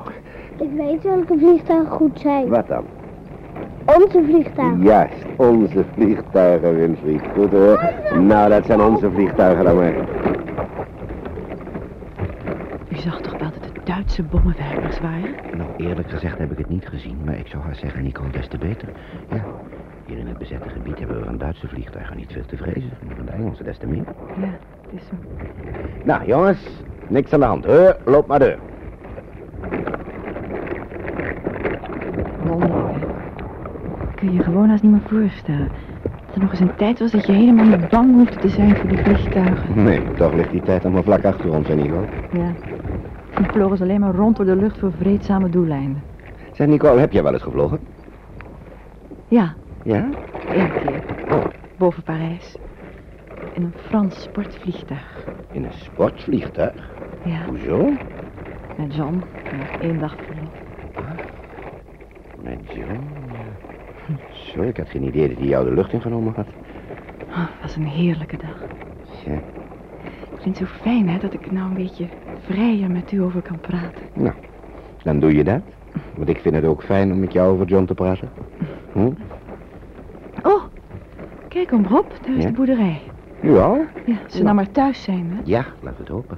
[0.60, 2.48] Ik weet welke vliegtuigen goed zijn.
[2.50, 2.84] wat dan?
[3.96, 4.82] Onze vliegtuigen.
[4.84, 7.22] Juist, onze vliegtuigen, Winfried.
[7.34, 7.94] Goed hoor.
[8.20, 9.94] Nou, dat zijn onze vliegtuigen dan maar.
[12.90, 15.36] U zag toch wel dat het Duitse bommenwerpers waren?
[15.58, 18.48] Nou, eerlijk gezegd heb ik het niet gezien, maar ik zou haar zeggen, Nicole, des
[18.48, 18.90] te beter.
[19.30, 19.44] Ja,
[20.06, 23.16] hier in het bezette gebied hebben we van Duitse vliegtuigen niet veel te vrezen, maar
[23.16, 24.04] van de Engelse des te meer.
[24.42, 25.16] Ja, het is zo.
[26.04, 27.66] Nou, jongens, niks aan de hand.
[27.66, 27.90] Huh?
[28.06, 28.58] Loop maar door.
[32.44, 33.10] Wonderlijk, hè?
[34.22, 35.70] Kun je je gewoon als niet meer voorstellen.
[36.26, 38.76] Dat er nog eens een tijd was dat je helemaal niet bang hoefde te zijn
[38.76, 39.84] voor die vliegtuigen.
[39.84, 42.06] Nee, toch ligt die tijd allemaal vlak achter ons, hè, Nicole?
[42.32, 42.54] Ja.
[43.36, 46.02] Die vlogen ze alleen maar rond door de lucht voor vreedzame doeleinden.
[46.54, 47.80] Zeg, Nicole, heb jij wel eens gevlogen?
[49.28, 49.54] Ja,
[49.84, 50.10] Ja?
[50.52, 51.02] één keer.
[51.78, 52.58] Boven Parijs.
[53.54, 55.26] In een Frans sportvliegtuig.
[55.52, 56.90] In een sportvliegtuig?
[57.24, 57.90] Ja, Hoezo?
[58.76, 59.22] met John.
[59.80, 60.52] Één dag verlof.
[62.44, 63.21] Met John?
[64.32, 66.46] Zo, ik had geen idee dat hij jou de lucht ingenomen had.
[67.30, 68.64] Oh, het was een heerlijke dag.
[69.26, 69.32] Ja.
[70.34, 72.06] Ik vind het zo fijn, hè, dat ik nou een beetje
[72.46, 74.02] vrijer met u over kan praten.
[74.14, 74.34] Nou,
[75.04, 75.62] dan doe je dat.
[76.16, 78.30] Want ik vind het ook fijn om met jou over John te praten.
[78.92, 79.12] Hm?
[80.44, 80.64] Oh,
[81.48, 82.50] kijk om Rob, daar is Ja?
[82.50, 83.02] de boerderij.
[83.42, 83.88] Ja?
[84.06, 85.42] Ja, als ze nou maar thuis zijn, hè.
[85.44, 86.38] Ja, laat het hopen.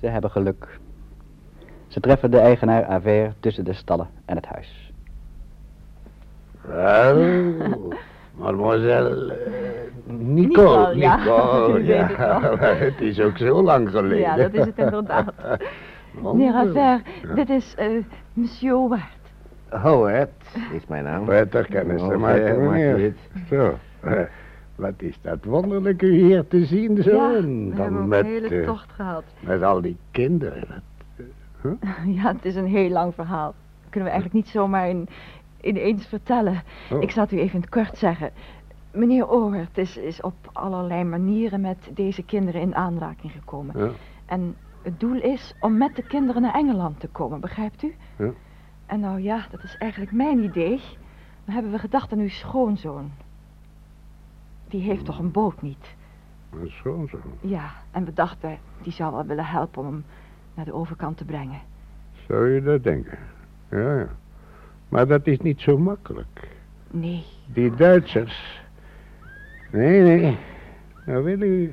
[0.00, 0.78] Ze hebben geluk.
[1.88, 4.92] Ze treffen de eigenaar Aver tussen de stallen en het huis.
[6.60, 7.16] Wel,
[8.38, 10.94] mademoiselle eh, Nicole.
[10.94, 12.06] Nicole, ja.
[12.08, 12.58] Nicole,
[12.90, 14.18] het is ook zo lang geleden.
[14.18, 15.32] Ja, dat is het inderdaad.
[16.22, 17.02] Meneer Aver,
[17.34, 19.02] dit is eh monsieur Howard.
[19.68, 20.30] Howard
[20.72, 21.24] is mijn naam.
[21.24, 22.98] Prettig kennis te maken, meneer.
[22.98, 23.18] niet.
[23.48, 24.20] Zo, eh,
[24.74, 27.10] wat is dat wonderlijk u hier te zien zo.
[27.10, 29.24] ja, we dan hebben met, een hele tocht gehad.
[29.40, 30.82] met al die kinderen.
[32.18, 33.54] Ja, het is een heel lang verhaal.
[33.80, 35.08] Dat kunnen we eigenlijk niet zomaar in,
[35.60, 36.62] ineens vertellen.
[36.90, 37.02] Oh.
[37.02, 38.30] Ik zal het u even in het kort zeggen.
[38.92, 43.78] Meneer Howard is, is op allerlei manieren met deze kinderen in aanraking gekomen.
[43.78, 43.90] Ja.
[44.26, 47.94] En het doel is om met de kinderen naar Engeland te komen, begrijpt u?
[48.16, 48.30] Ja.
[48.86, 50.80] En nou ja, dat is eigenlijk mijn idee.
[51.44, 53.10] Dan hebben we gedacht aan uw schoonzoon.
[54.68, 55.96] Die heeft toch een boot niet?
[56.50, 57.20] Mijn schoonzoon.
[57.40, 60.04] Ja, en we dachten, die zou wel willen helpen om hem
[60.58, 61.60] naar de overkant te brengen.
[62.26, 63.18] Zou je dat denken?
[63.70, 64.08] Ja, ja.
[64.88, 66.48] Maar dat is niet zo makkelijk.
[66.90, 68.62] Nee, Die Duitsers.
[69.72, 70.38] Nee, nee.
[71.06, 71.72] Nou wil u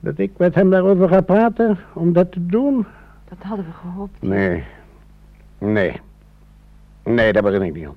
[0.00, 2.86] dat ik met hem daarover ga praten om dat te doen?
[3.28, 4.22] dat hadden we gehoopt.
[4.22, 4.64] Nee.
[5.58, 6.00] Nee.
[7.04, 7.96] Nee, daar begin ik niet aan.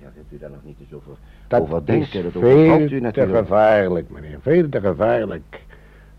[0.00, 1.12] Ja, hebt u daar nog niet eens over,
[1.48, 2.22] Dat over is denken?
[2.22, 4.38] Dat veel u te gevaarlijk, meneer.
[4.40, 5.64] Veel te gevaarlijk.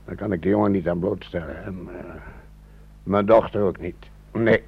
[0.05, 1.63] Daar kan ik de jongen niet aan blootstellen.
[1.63, 2.21] En eh,
[3.03, 3.95] mijn dochter ook niet.
[4.33, 4.63] Nee.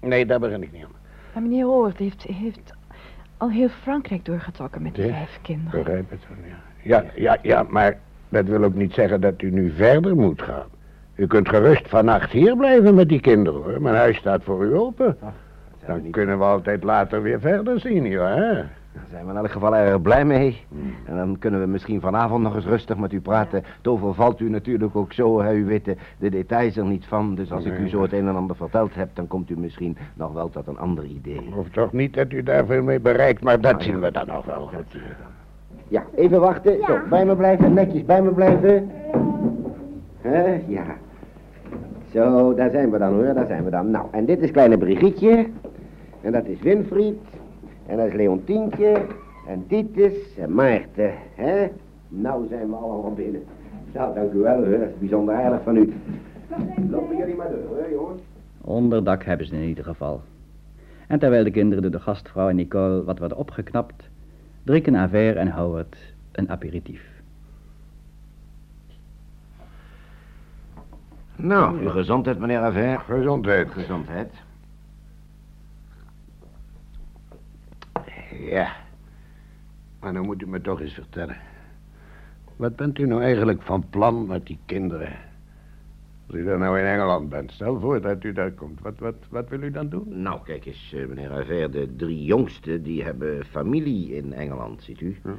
[0.00, 0.90] Nee, daar begin ik niet aan.
[1.32, 2.72] Maar meneer Howard heeft, heeft
[3.36, 5.82] al heel Frankrijk doorgetrokken met die vijf kinderen.
[5.82, 6.56] Begrijp het wel, ja.
[6.82, 10.66] Ja, ja, ja, maar dat wil ook niet zeggen dat u nu verder moet gaan.
[11.14, 13.82] U kunt gerust vannacht hier blijven met die kinderen, hoor.
[13.82, 15.18] Mijn huis staat voor u open.
[15.86, 18.62] Dan kunnen we altijd later weer verder zien, ja, hè?
[18.94, 20.64] Daar zijn we in elk geval erg blij mee.
[21.04, 23.62] En dan kunnen we misschien vanavond nog eens rustig met u praten.
[23.76, 25.52] Het overvalt u natuurlijk ook zo, hè.
[25.52, 27.34] U weet de, de details er niet van.
[27.34, 29.96] Dus als ik u zo het een en ander verteld heb, dan komt u misschien
[30.14, 31.52] nog wel tot een ander idee.
[31.56, 34.44] Of toch niet dat u daar veel mee bereikt, maar dat zien we dan nog
[34.44, 34.70] wel.
[35.88, 36.76] Ja, even wachten.
[36.86, 38.90] Zo, bij me blijven, netjes bij me blijven.
[40.20, 40.84] Hè, ja.
[42.12, 43.90] Zo, daar zijn we dan hoor, daar zijn we dan.
[43.90, 45.46] Nou, en dit is kleine Brigietje.
[46.20, 47.33] En dat is Winfried.
[47.86, 49.06] En dat is Leontientje.
[49.46, 51.12] En Titus en Maarten.
[51.34, 51.68] Hè?
[52.08, 53.42] Nou zijn we allemaal binnen.
[53.92, 55.92] Nou, dank u wel hoor, dat is bijzonder aardig van u.
[56.90, 58.20] Lopen jullie maar door hoor, jongens.
[58.60, 60.22] Onderdak hebben ze in ieder geval.
[61.06, 64.08] En terwijl de kinderen door de gastvrouw en Nicole wat worden opgeknapt,
[64.62, 65.96] drinken Aver en Howard
[66.32, 67.02] een aperitief.
[71.36, 73.00] Nou, uw gezondheid, meneer Aver.
[73.00, 73.70] Gezondheid.
[73.70, 74.32] Gezondheid.
[78.54, 78.72] Ja.
[80.00, 81.36] Maar dan moet u me toch eens vertellen.
[82.56, 85.12] Wat bent u nou eigenlijk van plan met die kinderen?
[86.26, 88.80] Als u dan nou in Engeland bent, stel voor dat u daar komt.
[88.80, 90.22] Wat, wat, wat wil u dan doen?
[90.22, 95.00] Nou, kijk eens, eh, meneer Aver, de drie jongsten, die hebben familie in Engeland, ziet
[95.00, 95.16] u.
[95.24, 95.34] Ja.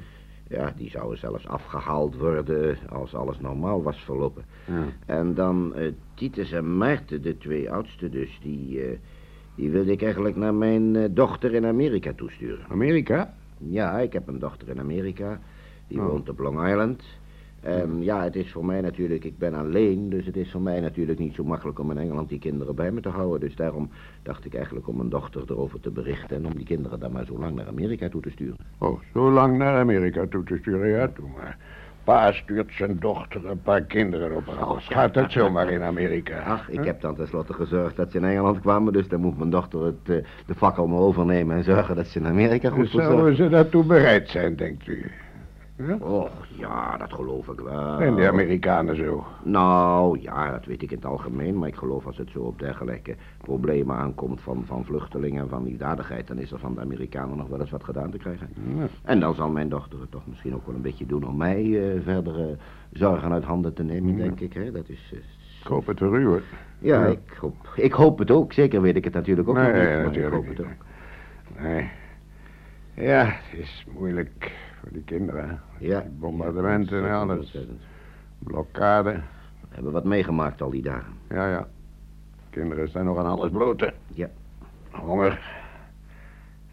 [0.47, 4.45] Ja, die zouden zelfs afgehaald worden als alles normaal was verlopen.
[4.67, 4.85] Ja.
[5.05, 8.97] En dan eh, Titus en Maarten, de twee oudste dus, die, eh,
[9.55, 12.65] die wilde ik eigenlijk naar mijn eh, dochter in Amerika toesturen.
[12.69, 13.33] Amerika?
[13.57, 15.39] Ja, ik heb een dochter in Amerika.
[15.87, 16.05] Die Oh.
[16.07, 17.03] woont op Long Island.
[17.61, 20.79] En ja, het is voor mij natuurlijk, ik ben alleen, dus het is voor mij
[20.79, 23.39] natuurlijk niet zo makkelijk om in Engeland die kinderen bij me te houden.
[23.39, 23.89] Dus daarom
[24.23, 27.25] dacht ik eigenlijk om mijn dochter erover te berichten en om die kinderen dan maar
[27.25, 28.57] zo lang naar Amerika toe te sturen.
[28.77, 31.57] Oh, zo lang naar Amerika toe te sturen, ja, toe maar.
[32.05, 36.39] Pa stuurt zijn dochter een paar kinderen op als Gaat dat zomaar in Amerika?
[36.39, 39.49] Ach, ik heb dan tenslotte gezorgd dat ze in Engeland kwamen, dus dan moet mijn
[39.49, 40.15] dochter het, eh,
[40.45, 43.83] de fakkel maar overnemen en zorgen dat ze in Amerika goed verzorgd Zouden ze daartoe
[43.83, 45.11] bereid zijn, denkt u?
[45.77, 45.95] Ja?
[45.95, 47.99] Och, ja, dat geloof ik wel.
[47.99, 49.25] En de Amerikanen zo.
[49.43, 52.59] Nou, ja, dat weet ik in het algemeen, maar ik geloof als het zo op
[52.59, 57.37] dergelijke problemen aankomt van, van vluchtelingen en van liefdadigheid, dan is er van de Amerikanen
[57.37, 58.47] nog wel eens wat gedaan te krijgen.
[58.77, 58.87] Ja.
[59.03, 61.63] En dan zal mijn dochter het toch misschien ook wel een beetje doen om mij
[61.95, 62.57] eh, verdere
[62.91, 64.23] zorgen uit handen te nemen, Ja.
[64.23, 64.53] denk ik.
[64.53, 64.71] Hè?
[64.71, 65.17] Dat is, eh,
[65.61, 66.41] Ik hoop het voor u, hoor.
[66.79, 67.05] ja, Ja.
[67.11, 68.53] Ik, hoop, ik hoop het ook.
[68.53, 70.65] Zeker weet ik het natuurlijk ook Nee, nog niet, maar natuurlijk ik hoop niet, het
[70.67, 70.85] ook.
[71.63, 71.89] Nee.
[72.93, 74.51] Ja, het is moeilijk
[74.85, 75.49] voor die kinderen.
[75.49, 75.55] hè.
[75.85, 75.99] Ja.
[76.01, 77.57] Die bombardementen en alles.
[78.39, 79.11] Blokkade.
[79.69, 81.13] We hebben wat meegemaakt al die dagen.
[81.29, 81.67] Ja, ja.
[82.49, 83.89] Kinderen zijn nog aan alles bloot, hè.
[84.07, 84.29] Ja.
[84.91, 85.63] Honger.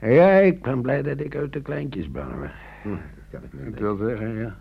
[0.01, 2.25] Ja, ik ben blij dat ik uit de kleintjes ben.
[2.25, 2.51] hoor.
[2.83, 4.55] Hm, dat kan ik niet Ik wil zeggen, ja.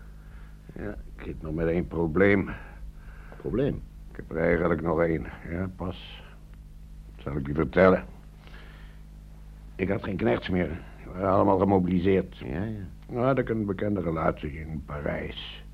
[0.76, 2.50] Ja, ik zit nog met één probleem.
[3.38, 3.82] Probleem.
[4.12, 5.26] Ik heb er eigenlijk nog één.
[5.50, 6.24] Ja, pas.
[7.16, 8.04] Dat zal ik u vertellen.
[9.76, 10.68] Ik had geen knechts meer.
[10.98, 12.38] Die waren allemaal gemobiliseerd.
[12.38, 12.86] Ja, ja.
[13.12, 15.66] Nou had ik een bekende relatie in Parijs.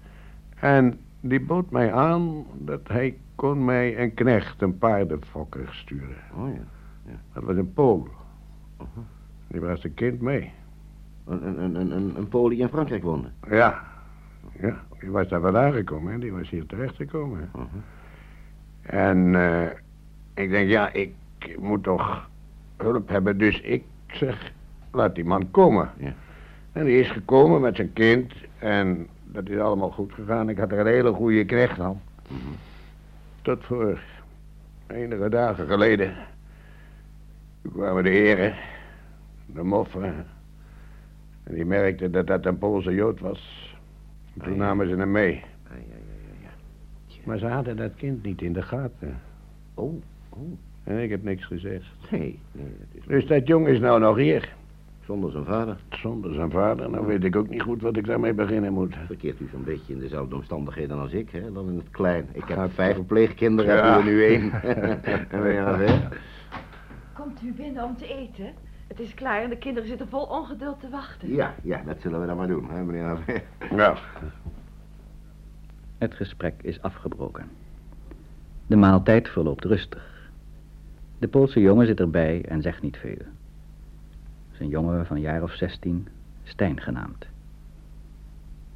[0.56, 6.18] En die bood mij aan dat hij kon mij een knecht, een paardenfokker, sturen.
[6.36, 6.62] Oh ja.
[7.34, 8.08] Dat was een Pool.
[8.78, 8.88] Mhm.
[9.48, 10.52] Die bracht zijn kind mee.
[11.26, 13.30] Een, een, een, een, een, een Pool die in Frankrijk woonde.
[13.50, 13.84] Ja.
[14.60, 16.20] Ja, die was daar vandaan gekomen, hè.
[16.20, 17.50] Die was hier terechtgekomen.
[17.54, 17.66] Mhm.
[18.82, 19.70] En eh,
[20.34, 21.14] ik denk, ja, ik
[21.60, 22.30] moet toch
[22.78, 23.38] hulp hebben.
[23.38, 24.52] Dus ik zeg,
[24.92, 25.90] laat die man komen.
[25.98, 26.14] Ja.
[26.78, 28.34] En die is gekomen met zijn kind.
[28.60, 30.50] En dat is allemaal goed gegaan.
[30.50, 32.02] Ik had er een hele goede knecht aan.
[33.42, 34.00] Tot voor
[34.88, 36.14] enige dagen geleden.
[37.62, 38.54] Toen kwamen de heren,
[39.46, 40.26] de moffen.
[41.44, 43.76] En die merkten dat dat een Poolse Jood was.
[44.34, 44.64] En toen Ah, ja.
[44.64, 45.34] namen ze hem mee.
[45.70, 45.76] Ja,
[46.42, 46.50] ja.
[47.24, 49.20] Maar ze hadden dat kind niet in de gaten.
[49.74, 50.40] Oh, oh.
[50.84, 51.86] En ik heb niks gezegd.
[52.12, 54.56] Nee, nee, dat is Dus dat jong is nou nog hier.
[55.08, 55.78] Zonder zijn vader.
[55.90, 56.90] Zonder zijn vader.
[56.90, 58.96] Nou weet ik ook niet goed wat ik daarmee beginnen moet.
[59.06, 61.52] Verkeert u zo'n beetje in dezelfde omstandigheden als ik, hè?
[61.52, 62.26] Dan in het klein.
[62.32, 63.04] Ik heb Gaat vijf wel.
[63.06, 63.94] pleegkinderen, Ja.
[63.94, 64.52] heb u er nu één.
[65.32, 66.00] En ja, hè?
[67.14, 68.54] Komt u binnen om te eten?
[68.88, 71.34] Het is klaar en de kinderen zitten vol ongeduld te wachten.
[71.34, 73.18] ja, ja, dat zullen we dan maar doen, hè, meneer?
[73.72, 73.98] Nou,
[75.98, 77.46] Het gesprek is afgebroken.
[78.68, 80.30] De maaltijd verloopt rustig.
[81.20, 83.18] De Poolse jongen zit erbij en zegt niet veel.
[84.58, 86.08] Zijn jongen van een jaar of zestien,
[86.44, 87.26] Stijn genaamd.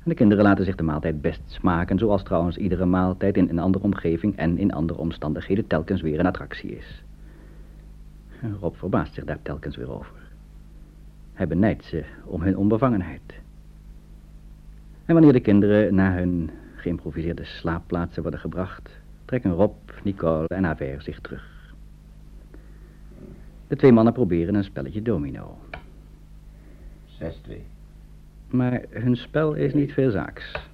[0.03, 3.59] En de kinderen laten zich de maaltijd best smaken, zoals trouwens iedere maaltijd in een
[3.59, 7.03] andere omgeving en in andere omstandigheden telkens weer een attractie is.
[8.59, 10.15] Rob verbaast zich daar telkens weer over.
[11.33, 13.21] Hij benijdt ze om hun onbevangenheid.
[15.05, 18.89] En wanneer de kinderen naar hun geïmproviseerde slaapplaatsen worden gebracht,
[19.25, 21.73] trekken Rob, Nicole en Aver zich terug.
[23.67, 25.57] De twee mannen proberen een spelletje domino.
[27.21, 27.25] 6-2.
[28.49, 30.69] Maar hun spel is niet veel zaaks.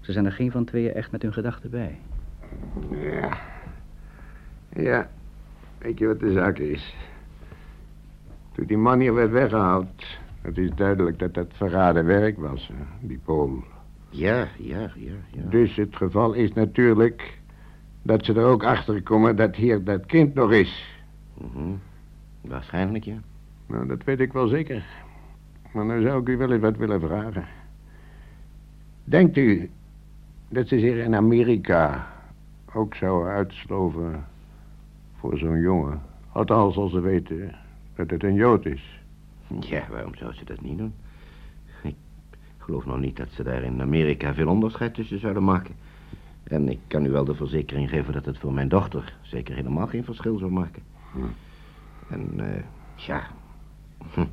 [0.00, 1.98] Ze zijn er geen van tweeën echt met hun gedachten bij.
[2.90, 3.38] ja.
[4.72, 5.10] Ja,
[5.78, 6.94] weet je wat de zaak is?
[8.52, 10.04] Toen die man hier werd weggehaald,
[10.40, 13.64] het is duidelijk dat dat verraden werk was, die Pool.
[14.08, 15.42] Ja, ja, ja, ja.
[15.50, 17.38] Dus het geval is natuurlijk
[18.02, 21.00] dat ze er ook achter komen dat hier dat kind nog is.
[21.34, 21.72] Mhm.
[22.40, 23.16] Waarschijnlijk, ja.
[23.66, 24.84] Nou, dat weet ik wel zeker.
[25.72, 27.44] Maar nou zou ik u wel eens wat willen vragen.
[29.04, 29.70] Denkt u
[30.48, 32.12] dat ze zich in Amerika
[32.74, 34.24] ook zouden uitsloven
[35.18, 36.00] voor zo'n jongen?
[36.32, 37.54] Althans, als ze weten
[37.94, 39.00] dat het een Jood is.
[39.60, 40.94] Ja, waarom zou ze dat niet doen?
[41.82, 41.94] Ik
[42.66, 45.74] geloof nog niet dat ze daar in Amerika veel onderscheid tussen zouden maken.
[46.42, 49.86] En ik kan u wel de verzekering geven dat het voor mijn dochter zeker helemaal
[49.86, 50.82] geen verschil zou maken.
[51.12, 51.18] Hm.
[52.08, 52.62] En, eh,
[52.96, 53.26] ja...
[54.14, 54.24] Hm.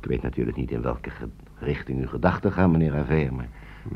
[0.00, 1.10] Ik weet natuurlijk niet in welke
[1.58, 3.48] richting uw gedachten gaan, meneer Aver, maar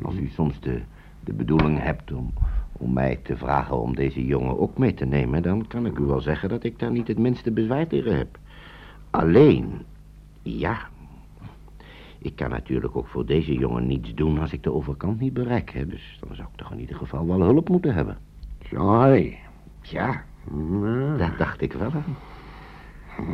[0.02, 0.80] als u soms de,
[1.24, 2.32] de bedoeling hebt om,
[2.72, 6.02] om mij te vragen om deze jongen ook mee te nemen, dan kan ik u
[6.04, 8.38] wel zeggen dat ik daar niet het minste bezwaar tegen heb.
[9.10, 9.82] Alleen,
[10.42, 10.78] ja,
[12.18, 15.70] Ik kan natuurlijk ook voor deze jongen niets doen als ik de overkant niet bereik.
[15.70, 15.86] Hè?
[15.86, 18.18] Dus dan zou ik toch in ieder geval wel hulp moeten hebben.
[18.70, 19.38] Sorry.
[19.80, 21.90] Ja, Nou, dat dacht ik wel.
[21.92, 22.00] hè.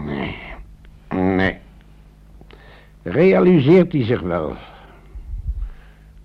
[0.04, 0.36] Nee.
[1.10, 1.57] Nee.
[3.10, 4.56] Realiseert hij zich wel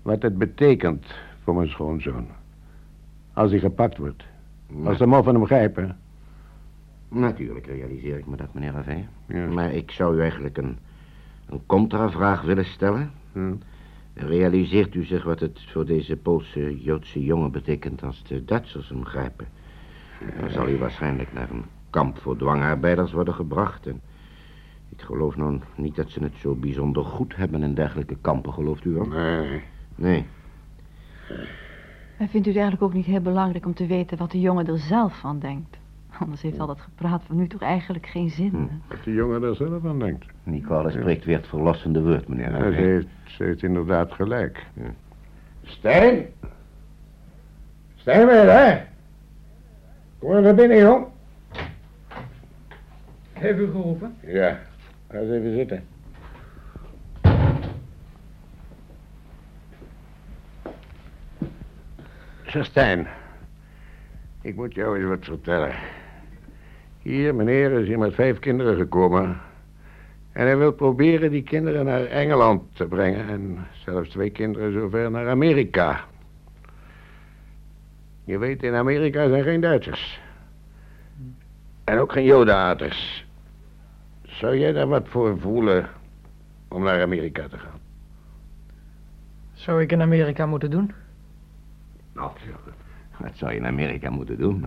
[0.02, 1.06] wat het betekent
[1.42, 2.26] voor mijn schoonzoon?
[3.32, 4.24] Als hij gepakt wordt.
[4.84, 5.98] Als de moffen hem grijpen.
[7.08, 9.08] Natuurlijk realiseer ik me dat, meneer Ravijn.
[9.26, 9.46] Ja.
[9.46, 10.78] Maar ik zou u eigenlijk een,
[11.48, 13.10] een contravraag willen stellen.
[14.14, 19.04] Realiseert u zich wat het voor deze Poolse Joodse jongen betekent als de Duitsers hem
[19.04, 19.46] grijpen?
[20.40, 23.86] Dan zal hij waarschijnlijk naar een kamp voor dwangarbeiders worden gebracht.
[23.86, 24.00] En
[24.96, 28.84] ik geloof nou niet dat ze het zo bijzonder goed hebben in dergelijke kampen, gelooft
[28.84, 29.06] u wel?
[29.06, 29.62] Nee.
[29.94, 30.26] Nee.
[32.18, 34.66] En vindt u het eigenlijk ook niet heel belangrijk om te weten wat de jongen
[34.66, 35.76] er zelf van denkt?
[36.18, 38.50] Anders heeft al dat gepraat van u toch eigenlijk geen zin.
[38.54, 38.94] hè?
[38.96, 40.26] Wat die jongen er zelf aan denkt.
[40.42, 44.66] Nicole spreekt weer het verlossende woord, meneer Ja, ze, heeft, ze heeft inderdaad gelijk.
[44.74, 44.94] Ja.
[45.62, 46.26] Stijn?
[47.94, 48.80] Stijn weer, hè?
[50.18, 51.06] Kom er naar binnen, jong.
[53.32, 54.14] Heeft u geroepen?
[54.26, 54.58] Ja,
[55.14, 55.84] ga eens even zitten.
[62.64, 63.06] Stijn,
[64.40, 65.74] ik moet jou eens wat vertellen.
[67.02, 69.40] Hier, meneer, is hier met vijf kinderen gekomen.
[70.32, 73.28] En hij wil proberen die kinderen naar Engeland te brengen.
[73.28, 76.04] En zelfs twee kinderen zover naar Amerika.
[78.24, 80.20] Je weet, in Amerika zijn geen Duitsers.
[81.84, 83.23] En ook geen Jodenhaters.
[84.44, 85.88] Zou jij daar wat voor voelen
[86.68, 87.80] om naar Amerika te gaan?
[89.52, 90.92] Zou ik in Amerika moeten doen?
[92.12, 92.30] Nou,
[93.20, 94.66] wat zou je in Amerika moeten doen?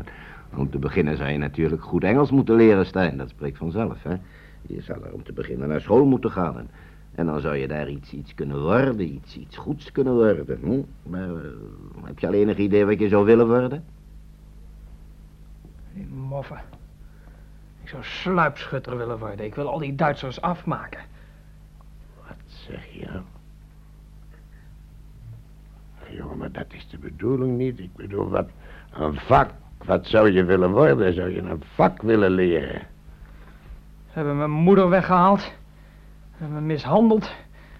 [0.55, 3.17] Om te beginnen zou je natuurlijk goed Engels moeten leren, Stijn.
[3.17, 4.15] Dat spreekt vanzelf, hè?
[4.61, 6.57] Je zou er om te beginnen naar school moeten gaan.
[6.57, 6.69] En,
[7.15, 10.59] en dan zou je daar iets, iets kunnen worden, iets, iets goeds kunnen worden.
[10.61, 11.09] Hm?
[11.09, 11.41] Maar eh,
[12.03, 13.83] heb je al enig idee wat je zou willen worden?
[15.93, 16.76] Die moffen.
[17.87, 19.45] Ik zou sluipschutter willen worden.
[19.45, 20.99] Ik wil al die Duitsers afmaken.
[22.27, 23.07] Wat zeg je?
[26.09, 27.79] Jongen, maar dat is de bedoeling niet.
[27.79, 28.49] Ik bedoel, wat
[28.93, 29.49] een vak.
[29.85, 31.13] Wat zou je willen worden?
[31.13, 32.81] Zou je een vak willen leren?
[34.05, 35.41] Ze hebben mijn moeder weggehaald.
[35.41, 35.51] Ze
[36.37, 37.31] hebben me mishandeld.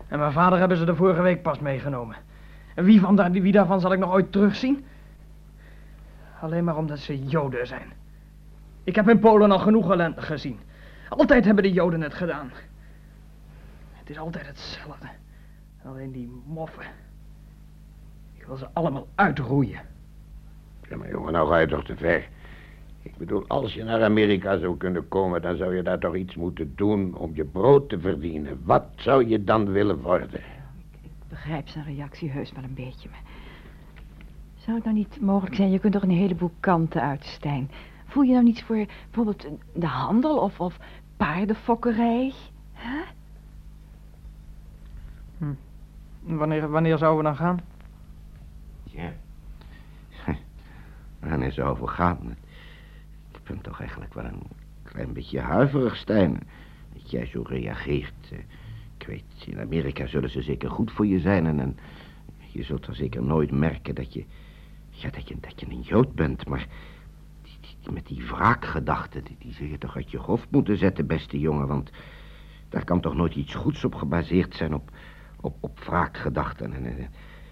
[0.07, 2.15] En mijn vader hebben ze de vorige week pas meegenomen.
[2.75, 4.85] En wie, van daar, wie daarvan zal ik nog ooit terugzien?
[6.41, 8.05] Alleen maar omdat ze Joden zijn.
[8.87, 10.59] Ik heb in Polen al genoeg ellende gezien.
[11.09, 12.51] Altijd hebben de Joden het gedaan.
[13.91, 15.07] Het is altijd hetzelfde.
[15.85, 16.85] Alleen die moffen.
[18.33, 19.79] Ik wil ze allemaal uitroeien.
[20.89, 22.27] Ja, maar jongen, nou ga je toch te ver.
[23.01, 26.35] Ik bedoel, als je naar Amerika zou kunnen komen, dan zou je daar toch iets
[26.35, 28.59] moeten doen om je brood te verdienen.
[28.63, 30.41] Wat zou je dan willen worden?
[31.01, 33.23] Ik begrijp zijn reactie heus wel een beetje, maar...
[34.55, 37.69] Zou het nou niet mogelijk zijn, je kunt toch een heleboel kanten uit, Stijn.
[38.07, 40.77] Voel je nou niets voor bijvoorbeeld de handel of, of
[41.17, 42.33] paardenfokkerij?
[42.73, 43.01] Hè?
[46.19, 47.59] Wanneer, wanneer zouden we dan gaan?
[48.83, 49.13] Ja.
[51.29, 52.35] Wanneer zou voor gaan?
[53.31, 54.41] Ik ben toch eigenlijk wel een
[54.83, 56.39] klein beetje huiverig, Stijn.
[56.93, 58.31] Dat jij zo reageert.
[58.97, 61.45] Ik weet, in Amerika zullen ze zeker goed voor je zijn.
[61.45, 61.77] En, en
[62.51, 64.25] je zult er zeker nooit merken dat je,
[64.89, 66.47] ja, dat je, dat je een Jood bent.
[66.47, 66.67] Maar
[67.93, 71.67] met die wraakgedachten, die, zul je toch uit je hoofd moeten zetten, beste jongen.
[71.67, 71.91] Want
[72.69, 74.91] daar kan toch nooit iets goeds op gebaseerd zijn, op,
[75.41, 76.73] op, op wraakgedachten.
[76.73, 77.05] En, eh,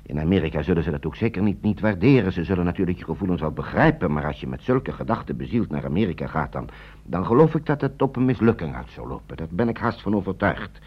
[0.05, 2.33] in Amerika zullen ze dat ook zeker niet, niet waarderen.
[2.33, 5.85] Ze zullen natuurlijk je gevoelens wel begrijpen, maar als je met zulke gedachten bezield naar
[5.85, 6.69] Amerika gaat, dan,
[7.03, 9.37] dan geloof ik dat het op een mislukking uit zou lopen.
[9.37, 10.79] Daar ben ik haast van overtuigd.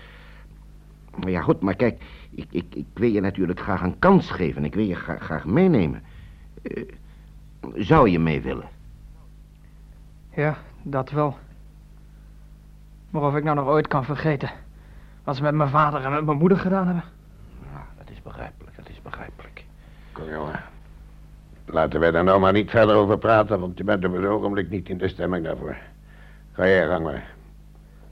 [1.21, 4.65] Maar ja, goed, maar kijk, ik, ik, ik wil je natuurlijk graag een kans geven.
[4.65, 6.03] Ik wil je graag, graag meenemen.
[6.63, 6.83] Eh,
[7.75, 8.69] zou je mee willen?
[10.39, 11.37] Ja, dat wel.
[13.11, 14.51] Maar of ik nou nog ooit kan vergeten
[15.25, 17.05] wat ze met mijn vader en met mijn moeder gedaan hebben.
[17.73, 19.65] Ja, dat is begrijpelijk, dat is begrijpelijk.
[20.13, 20.61] Kom, jongen.
[21.65, 24.71] Laten wij daar nou maar niet verder over praten, want je bent op het ogenblik
[24.71, 25.77] niet in de stemming daarvoor.
[26.53, 27.35] Ga jij gang maar.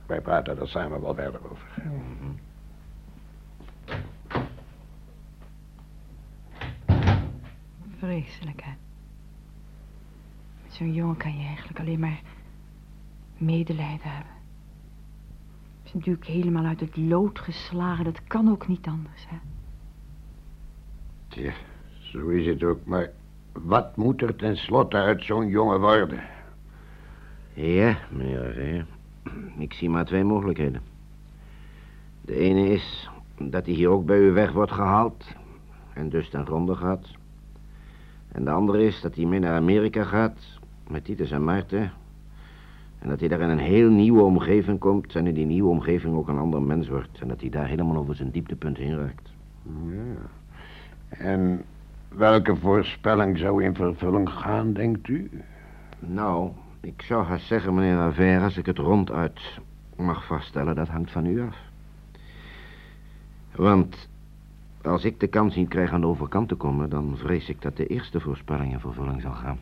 [0.06, 1.68] Wij praten er samen wel verder over.
[7.98, 8.70] Vreselijk, hè?
[8.70, 8.85] Met
[10.76, 12.20] zo'n jongen kan je eigenlijk alleen maar
[13.38, 14.32] medelijden hebben.
[14.32, 18.04] Hij is natuurlijk helemaal uit het lood geslagen.
[18.04, 19.36] Dat kan ook niet anders, hè?
[21.28, 21.52] Tja,
[21.98, 23.10] zo is het ook, maar
[23.52, 26.20] wat moet er tenslotte uit zo'n jongen worden?
[27.54, 28.86] Ja, meneer.
[29.58, 30.82] Ik zie maar twee mogelijkheden.
[32.20, 35.24] De ene is dat hij hier ook bij u weg wordt gehaald.
[35.92, 37.10] En dus ten gronde gaat.
[38.32, 40.55] En de andere is dat hij mee naar Amerika gaat.
[40.88, 41.92] Met Titus en Maarten.
[42.98, 45.14] En dat hij daar in een heel nieuwe omgeving komt.
[45.14, 47.20] En in die nieuwe omgeving ook een ander mens wordt.
[47.20, 49.30] En dat hij daar helemaal over zijn dieptepunt heen raakt.
[49.62, 50.28] Ja.
[51.08, 51.64] En
[52.08, 55.30] welke voorspelling zou in vervulling gaan, denkt u?
[55.98, 59.58] Nou, ik zou haast zeggen, meneer Aver, als ik het ronduit
[59.96, 61.56] mag vaststellen, dat hangt van u af.
[63.54, 64.08] Want
[64.82, 67.76] als ik de kans niet krijg aan de overkant te komen, dan vrees ik dat
[67.76, 69.58] de eerste voorspelling in vervulling zal gaan.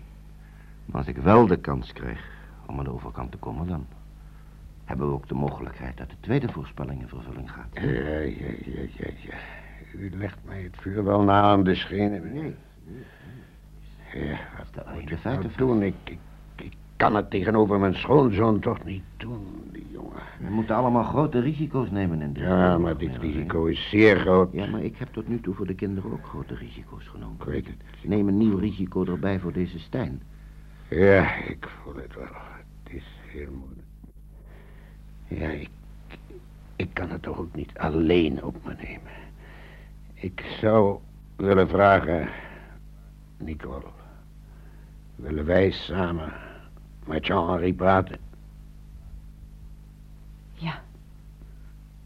[0.84, 2.32] Maar als ik wel de kans krijg
[2.66, 3.86] om aan de overkant te komen, dan
[4.84, 7.68] hebben we ook de mogelijkheid dat de tweede voorspelling in vervulling gaat.
[7.72, 9.34] Ja, ja, ja, ja, ja.
[9.98, 12.32] U legt mij het vuur wel na aan de schenen.
[12.32, 12.54] Nee.
[14.14, 14.38] Ja,
[14.74, 15.82] wat moet de ik nou doen?
[15.82, 16.18] Ik, ik,
[16.56, 20.22] ik kan het tegenover mijn schoonzoon toch niet doen, die jongen.
[20.40, 24.18] We moeten allemaal grote risico's nemen in dit Ja, maar dit meneer risico is zeer
[24.18, 24.52] groot.
[24.52, 27.36] Ja, maar ik heb tot nu toe voor de kinderen ook grote risico's genomen.
[27.38, 28.08] Ik weet het.
[28.08, 30.22] Neem een nieuw risico erbij voor deze Stijn.
[30.88, 32.24] Ja, ik voel het wel.
[32.82, 33.86] Het is heel moeilijk.
[35.28, 35.70] Ja, ik,
[36.76, 39.12] ik kan het toch ook niet alleen op me nemen.
[40.14, 40.98] Ik zou
[41.36, 42.28] willen vragen,
[43.36, 43.86] Nicole,
[45.14, 46.32] willen wij samen
[47.06, 48.18] met Jean-Henri praten?
[50.52, 50.82] Ja.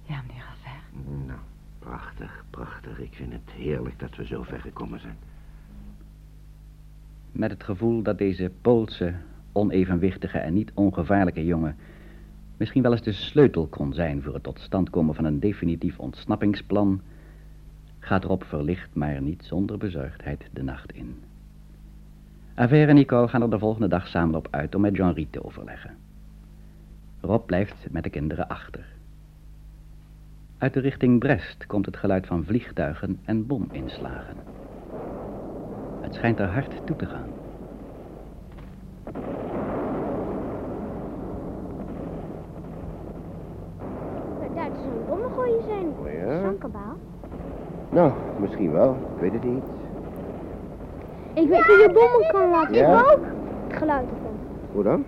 [0.03, 1.11] Ja, meneer Alver.
[1.27, 1.39] Nou,
[1.79, 2.99] prachtig, prachtig.
[2.99, 5.17] Ik vind het heerlijk dat we zo ver gekomen zijn.
[7.39, 9.15] Met het gevoel dat deze Poolse,
[9.53, 11.77] onevenwichtige en niet ongevaarlijke jongen
[12.57, 15.99] misschien wel eens de sleutel kon zijn voor het tot stand komen van een definitief
[15.99, 17.01] ontsnappingsplan,
[17.99, 21.17] gaat Rob verlicht, maar niet zonder bezorgdheid de nacht in.
[22.55, 25.45] Aver en Nicole gaan er de volgende dag samen op uit om met Jean-Rie te
[25.45, 25.97] overleggen.
[27.21, 28.87] Rob blijft met de kinderen achter.
[30.59, 34.37] Uit de richting Brest komt het geluid van vliegtuigen en bominslagen.
[36.09, 37.29] Het schijnt er hard toe te gaan.
[44.55, 45.87] Daar zou een bommen gooien zijn.
[46.01, 46.95] Oh ja?
[47.91, 48.97] Nou, misschien wel.
[49.15, 49.65] Ik weet het niet.
[51.35, 52.75] Ik weet hoe je bommen kan laten.
[52.75, 53.01] Ja?
[53.01, 53.25] Ik ook.
[53.67, 54.37] Het geluid ervan.
[54.73, 55.05] Hoe dan?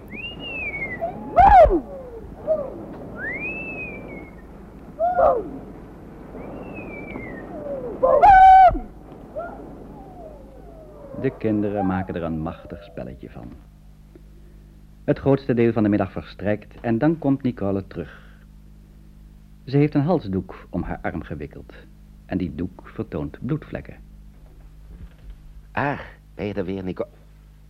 [1.35, 1.83] Boom!
[2.45, 2.71] Boom!
[5.17, 5.60] Boom!
[11.21, 13.53] De kinderen maken er een machtig spelletje van.
[15.05, 18.21] Het grootste deel van de middag verstrijkt en dan komt Nicole terug.
[19.65, 21.75] Ze heeft een halsdoek om haar arm gewikkeld.
[22.27, 23.97] En die doek vertoont bloedvlekken.
[25.73, 26.01] Ah,
[26.35, 27.05] ben je er weer, Nico?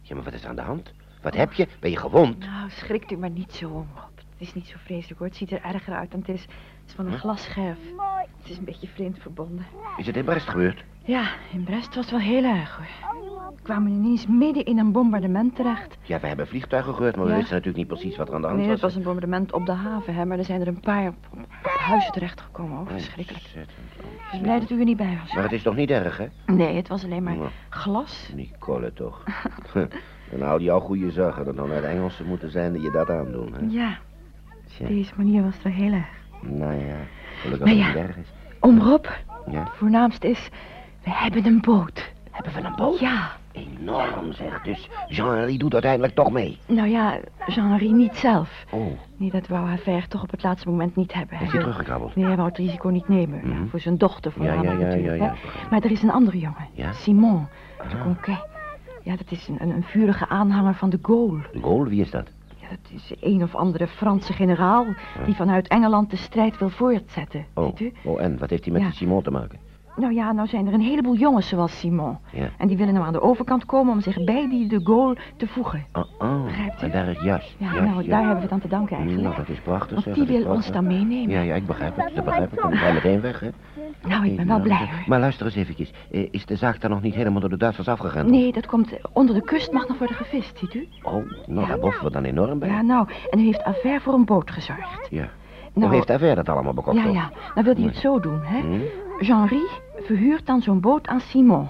[0.00, 0.92] Ja, maar wat is er aan de hand?
[1.22, 1.68] Wat heb je?
[1.80, 2.38] Ben je gewond?
[2.38, 4.16] Nou, schrikt u maar niet zo om, Rob.
[4.16, 5.28] Het is niet zo vreselijk, hoor.
[5.28, 6.42] Het ziet er erger uit dan het is.
[6.42, 6.50] Het
[6.86, 7.78] is van een glasscherf.
[7.96, 8.24] Mooi.
[8.36, 9.66] Het is een beetje vreemd verbonden.
[9.96, 10.84] Is het in Brest gebeurd?
[11.10, 12.86] Ja, in Brest was het wel heel erg, hoor.
[13.56, 15.96] We kwamen ineens midden in een bombardement terecht.
[16.02, 17.36] Ja, we hebben vliegtuigen gehoord, maar we Ja.
[17.36, 18.74] wisten natuurlijk niet precies wat er aan de hand Nee, was.
[18.76, 20.24] het was een bombardement op de haven, hè.
[20.24, 21.46] Maar er zijn er een paar op, op
[21.78, 22.78] huizen terechtgekomen.
[22.80, 23.44] Oh, verschrikkelijk.
[23.44, 23.66] Ik
[24.30, 25.32] ben blij dat u er niet bij was.
[25.34, 26.26] Maar het is toch niet erg, hè?
[26.46, 27.48] Nee, het was alleen maar Ja.
[27.68, 28.30] glas.
[28.34, 29.22] Nicole, toch?
[30.32, 33.10] en al die al goede zaken dat dan uit Engelsen moeten zijn die je dat
[33.10, 33.66] aandoen, hè?
[33.68, 33.98] Ja,
[34.66, 36.08] Tja, deze manier was het wel heel erg.
[36.40, 36.96] nou ja,
[37.40, 37.86] gelukkig dat het ja.
[37.86, 38.32] niet erg is.
[38.60, 39.04] Om Rob,
[39.50, 40.48] Ja, het voornaamste is,
[41.04, 42.12] we hebben een boot.
[42.30, 42.98] hebben we een boot?
[42.98, 44.62] Ja, Enorm, zeg.
[44.62, 46.58] Dus Jean-Henri doet uiteindelijk toch mee.
[46.66, 48.64] nou ja, Jean-Marie niet zelf.
[48.70, 48.86] Oh,
[49.16, 51.40] Nee, dat wou Haver toch op het laatste moment niet hebben.
[51.40, 52.16] is Hij teruggekrabbeld?
[52.16, 53.40] Nee, hij wou het risico niet nemen.
[53.48, 53.66] ja, Mhm.
[53.66, 55.18] voor zijn dochter Ja, ja, ja, ja, natuurlijk.
[55.22, 55.30] ja.
[55.42, 55.70] begrijp.
[55.70, 56.92] Maar er is een andere jongen, Ja?
[56.92, 57.46] Simon
[57.90, 58.02] de Ah.
[58.02, 58.46] Conquet.
[59.02, 61.40] Ja, dat is een, een, vurige aanhanger van de Gaulle.
[61.52, 62.28] De goal, wie is dat?
[62.60, 64.86] Ja, dat is een of andere Franse generaal
[65.24, 67.46] die vanuit Engeland de strijd wil voortzetten.
[67.54, 67.92] Oh, Weet u?
[68.04, 68.90] oh en wat heeft hij met Ja.
[68.90, 69.58] Simon te maken?
[70.00, 72.18] Nou ja, nou zijn er een heleboel jongens zoals Simon.
[72.32, 72.48] Ja.
[72.58, 75.46] En die willen nou aan de overkant komen om zich bij die de Gaulle te
[75.46, 75.84] voegen.
[75.92, 76.44] Oh, oh.
[76.44, 76.84] Begrijpt u?
[76.84, 77.54] En daar is juist.
[77.58, 79.24] Ja, nou, daar hebben we het aan te danken eigenlijk.
[79.24, 81.30] Nou, dat is prachtig, Want zeg, die wil ons dan meenemen.
[81.30, 82.60] Ja, ja, ik begrijp het, dat begrijp ik.
[82.60, 83.48] Dan we meteen weg, hè?
[84.08, 85.04] Nou, ik ben wel blij hoor.
[85.06, 85.92] Maar luister eens eventjes.
[86.10, 88.30] Eh, Is de zaak dan nog niet helemaal door de Duitsers afgegaan?
[88.30, 90.88] Nee, dat komt onder de kust mag nog worden gevist, ziet u?
[91.02, 92.68] Oh, nou, daar boffen we dan enorm bij.
[92.68, 95.06] Ja, nou, en u heeft Aver voor een boot gezorgd.
[95.10, 95.28] Ja.
[95.72, 96.96] Nou, Hoe heeft hij dat allemaal bekocht?
[96.96, 97.30] Ja, ja.
[97.54, 98.60] Nou wil hij het zo doen, hè?
[98.60, 98.80] Hm?
[99.20, 99.68] Jean-Rie
[100.16, 101.68] verhuurt dan zo'n boot aan Simon.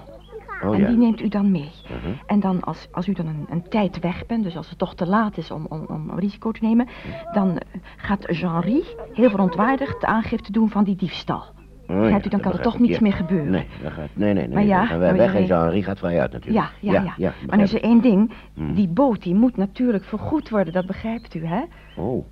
[0.63, 0.87] Oh en ja.
[0.87, 1.71] die neemt u dan mee.
[1.83, 2.11] Mhm.
[2.25, 4.95] En dan als, als u dan een, een tijd weg bent, dus als het toch
[4.95, 6.87] te laat is om, om, om risico te nemen,
[7.33, 11.43] dan eh, gaat Jean-Rie heel verontwaardigd de aangifte doen van die diefstal.
[11.87, 13.51] Oh, ja, u, dan kan er toch ik, niets meer gebeuren.
[13.51, 14.53] Nee, dat gaat, nee, nee, nee.
[14.53, 16.71] Maar ja, dan gaan wij weg en Jean-Henri gaat vrij uit natuurlijk.
[16.79, 17.33] Ja, ja, ja.
[17.47, 18.31] maar nu begrijp is er één ding.
[18.53, 18.73] Hm.
[18.73, 21.61] Die boot die moet natuurlijk vergoed worden, dat begrijpt u, hè?
[21.95, 22.25] Oh,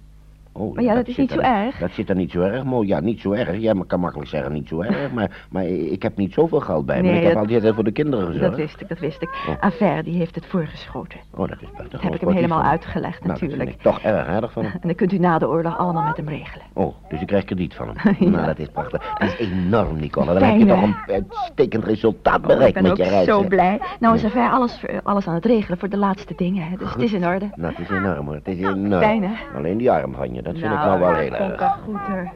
[0.59, 1.77] Oh, Maar ja, dat is niet zo er- erg.
[1.79, 2.87] Dat zit er niet zo erg, mooi.
[2.87, 3.57] Ja, niet zo erg.
[3.57, 5.11] Ja, maar kan makkelijk zeggen niet zo erg.
[5.13, 7.07] Maar, maar ik heb niet zoveel geld bij me.
[7.07, 8.49] Nee, ik heb dat- altijd voor de kinderen gezorgd.
[8.49, 9.29] Dat wist ik, dat wist ik.
[9.49, 9.55] Oh.
[9.63, 11.19] Affaire, die heeft het voorgeschoten.
[11.31, 13.69] Oh, dat is buitengewoon Dat heb ik hem helemaal van uitgelegd, Nou, dat natuurlijk.
[13.69, 14.71] ik toch erg aardig van hem.
[14.81, 16.65] En dan kunt u na de oorlog allemaal met hem regelen.
[16.73, 18.15] Oh, dus ik krijg krediet van hem.
[18.19, 18.29] Ja.
[18.29, 19.13] Nou, dat is prachtig.
[19.17, 20.25] Dat is enorm, Nicole.
[20.39, 23.25] Dan heb je toch een uitstekend resultaat Oh, ik bereikt ben met je reis.
[23.27, 23.47] zo hè?
[23.47, 23.79] blij.
[23.99, 26.63] Nou is Affaire alles, alles aan het regelen voor de laatste dingen.
[26.69, 26.75] Hè.
[26.77, 27.49] Dus het is in orde.
[27.55, 28.35] Nou, het is enorm hoor.
[28.35, 29.01] Het is enorm.
[29.01, 29.33] Fijn, hè?
[29.57, 31.79] Alleen die arm van je, dat vind ik nou wel heel erg.
[31.83, 32.31] goed, hoor.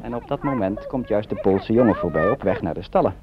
[0.00, 3.14] En op dat moment komt juist de Poolse jongen voorbij op weg naar de stallen.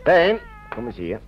[0.00, 0.38] Stijn,
[0.68, 1.20] kom eens hier.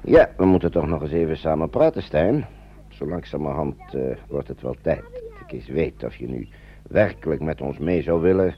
[0.00, 2.46] Ja, we moeten toch nog eens even samen praten, Stijn.
[2.88, 6.48] Zo langzamerhand eh, wordt het wel tijd dat ik eens weet of je nu
[6.82, 8.54] werkelijk met ons mee zou willen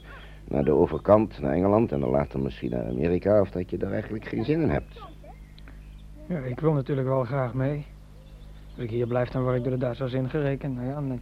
[0.47, 3.91] naar de overkant, naar Engeland en dan later misschien naar Amerika, of dat je daar
[3.91, 5.01] eigenlijk geen zin in hebt.
[6.27, 7.85] Ja, ik wil natuurlijk wel graag mee.
[8.75, 10.75] Als ik hier blijf, dan word ik door de Duitsers ingerekend.
[10.75, 11.19] Nou ja, nee.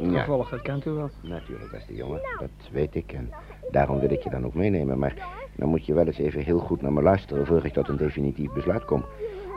[0.00, 0.20] Ja.
[0.20, 1.10] gevolg, dat kent u wel.
[1.20, 3.30] Natuurlijk, beste jongen, dat weet ik en
[3.70, 4.98] daarom wil ik je dan ook meenemen.
[4.98, 5.14] Maar
[5.56, 7.96] dan moet je wel eens even heel goed naar me luisteren voor ik tot een
[7.96, 9.04] definitief besluit kom.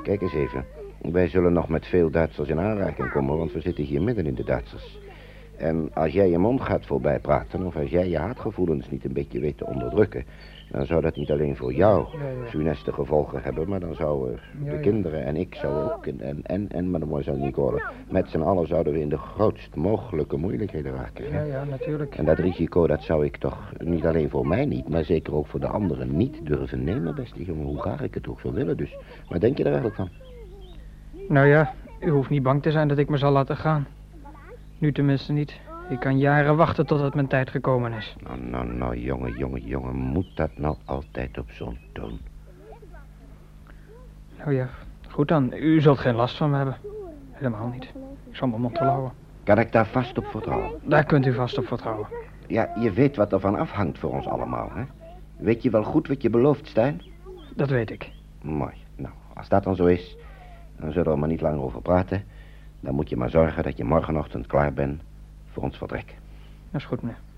[0.04, 0.66] Kijk eens even,
[1.02, 4.36] wij zullen nog met veel Duitsers in aanraking komen, want we zitten hier midden in
[4.36, 5.00] de Duitsers.
[5.58, 9.14] En als jij je mond gaat voorbij praten, of als jij je haatgevoelens niet een
[9.14, 10.26] beetje weet te onderdrukken,
[10.72, 12.08] dan zou dat niet alleen voor jou
[12.46, 16.90] funeste gevolgen hebben, maar dan zouden de kinderen en ik zouden ook, en, en, en,
[16.90, 21.32] mademoiselle Nicole, met z'n allen zouden we in de grootst mogelijke moeilijkheden raken.
[21.32, 22.16] Ja, ja, natuurlijk.
[22.16, 25.48] En dat risico, dat zou ik toch niet alleen voor mij niet, maar zeker ook
[25.48, 28.78] voor de anderen niet durven nemen, beste jongen, hoe graag ik het ook zou willen.
[28.78, 28.96] Dus,
[29.28, 30.10] wat denk je er eigenlijk van?
[31.28, 33.88] Nou ja, u hoeft niet bang te zijn dat ik me zal laten gaan.
[34.78, 35.60] Nu tenminste niet.
[35.90, 38.16] Ik kan jaren wachten totdat mijn tijd gekomen is.
[38.24, 42.20] Nou, nou, nou, jongen, jongen, jongen, moet dat nou altijd op zo'n toon?
[44.38, 44.70] Nou ja,
[45.10, 45.54] goed dan.
[45.54, 46.78] U zult geen last van me hebben.
[47.32, 47.84] Helemaal niet.
[48.30, 49.12] Ik zal mijn mond wel houden.
[49.44, 50.72] Kan ik daar vast op vertrouwen?
[50.84, 52.08] Daar kunt u vast op vertrouwen.
[52.48, 54.84] Ja, je weet wat er van afhangt voor ons allemaal, hè?
[55.38, 57.02] Weet je wel goed wat je belooft, Stijn?
[57.56, 58.12] Dat weet ik.
[58.42, 58.74] Mooi.
[58.96, 60.18] Nou, als dat dan zo is,
[60.78, 62.24] dan zullen we er maar niet langer over praten.
[62.80, 65.02] Dan moet je maar zorgen dat je morgenochtend klaar bent
[65.52, 66.16] voor ons vertrek.
[66.72, 67.29] Dat is goed, meneer.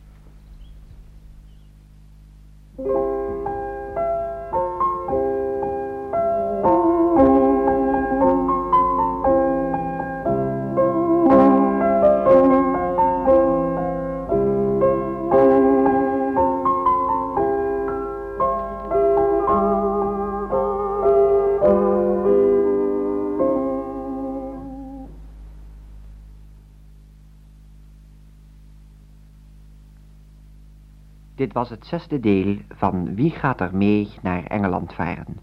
[31.51, 35.39] Dit was het zesde deel van Wie gaat er mee naar Engeland varen?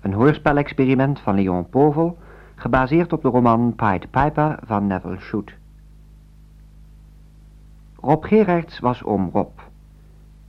[0.00, 2.18] Een hoorspelexperiment van Leon Povel,
[2.54, 5.52] gebaseerd op de roman Pied Piper van Neville Shute.
[8.00, 9.58] Rob Gerards was oom Rob.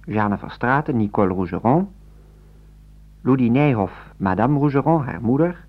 [0.04, 1.90] Jeanne Verstraeten, Nicole Rougeron.
[3.22, 5.66] Louis Nijhoff, Madame Rougeron, haar moeder.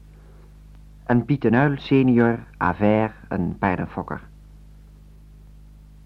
[1.05, 4.28] En Piet de Nuil senior, Aver, een paardenfokker.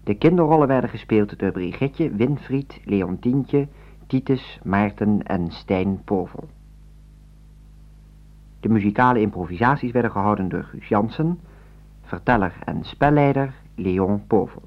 [0.03, 3.67] De kinderrollen werden gespeeld door Brigitte, Winfried, Leontientje,
[4.07, 6.49] Titus, Maarten en Stijn Povel.
[8.59, 11.39] De muzikale improvisaties werden gehouden door Guus Jansen,
[12.01, 14.61] verteller en spelleider Leon Povel.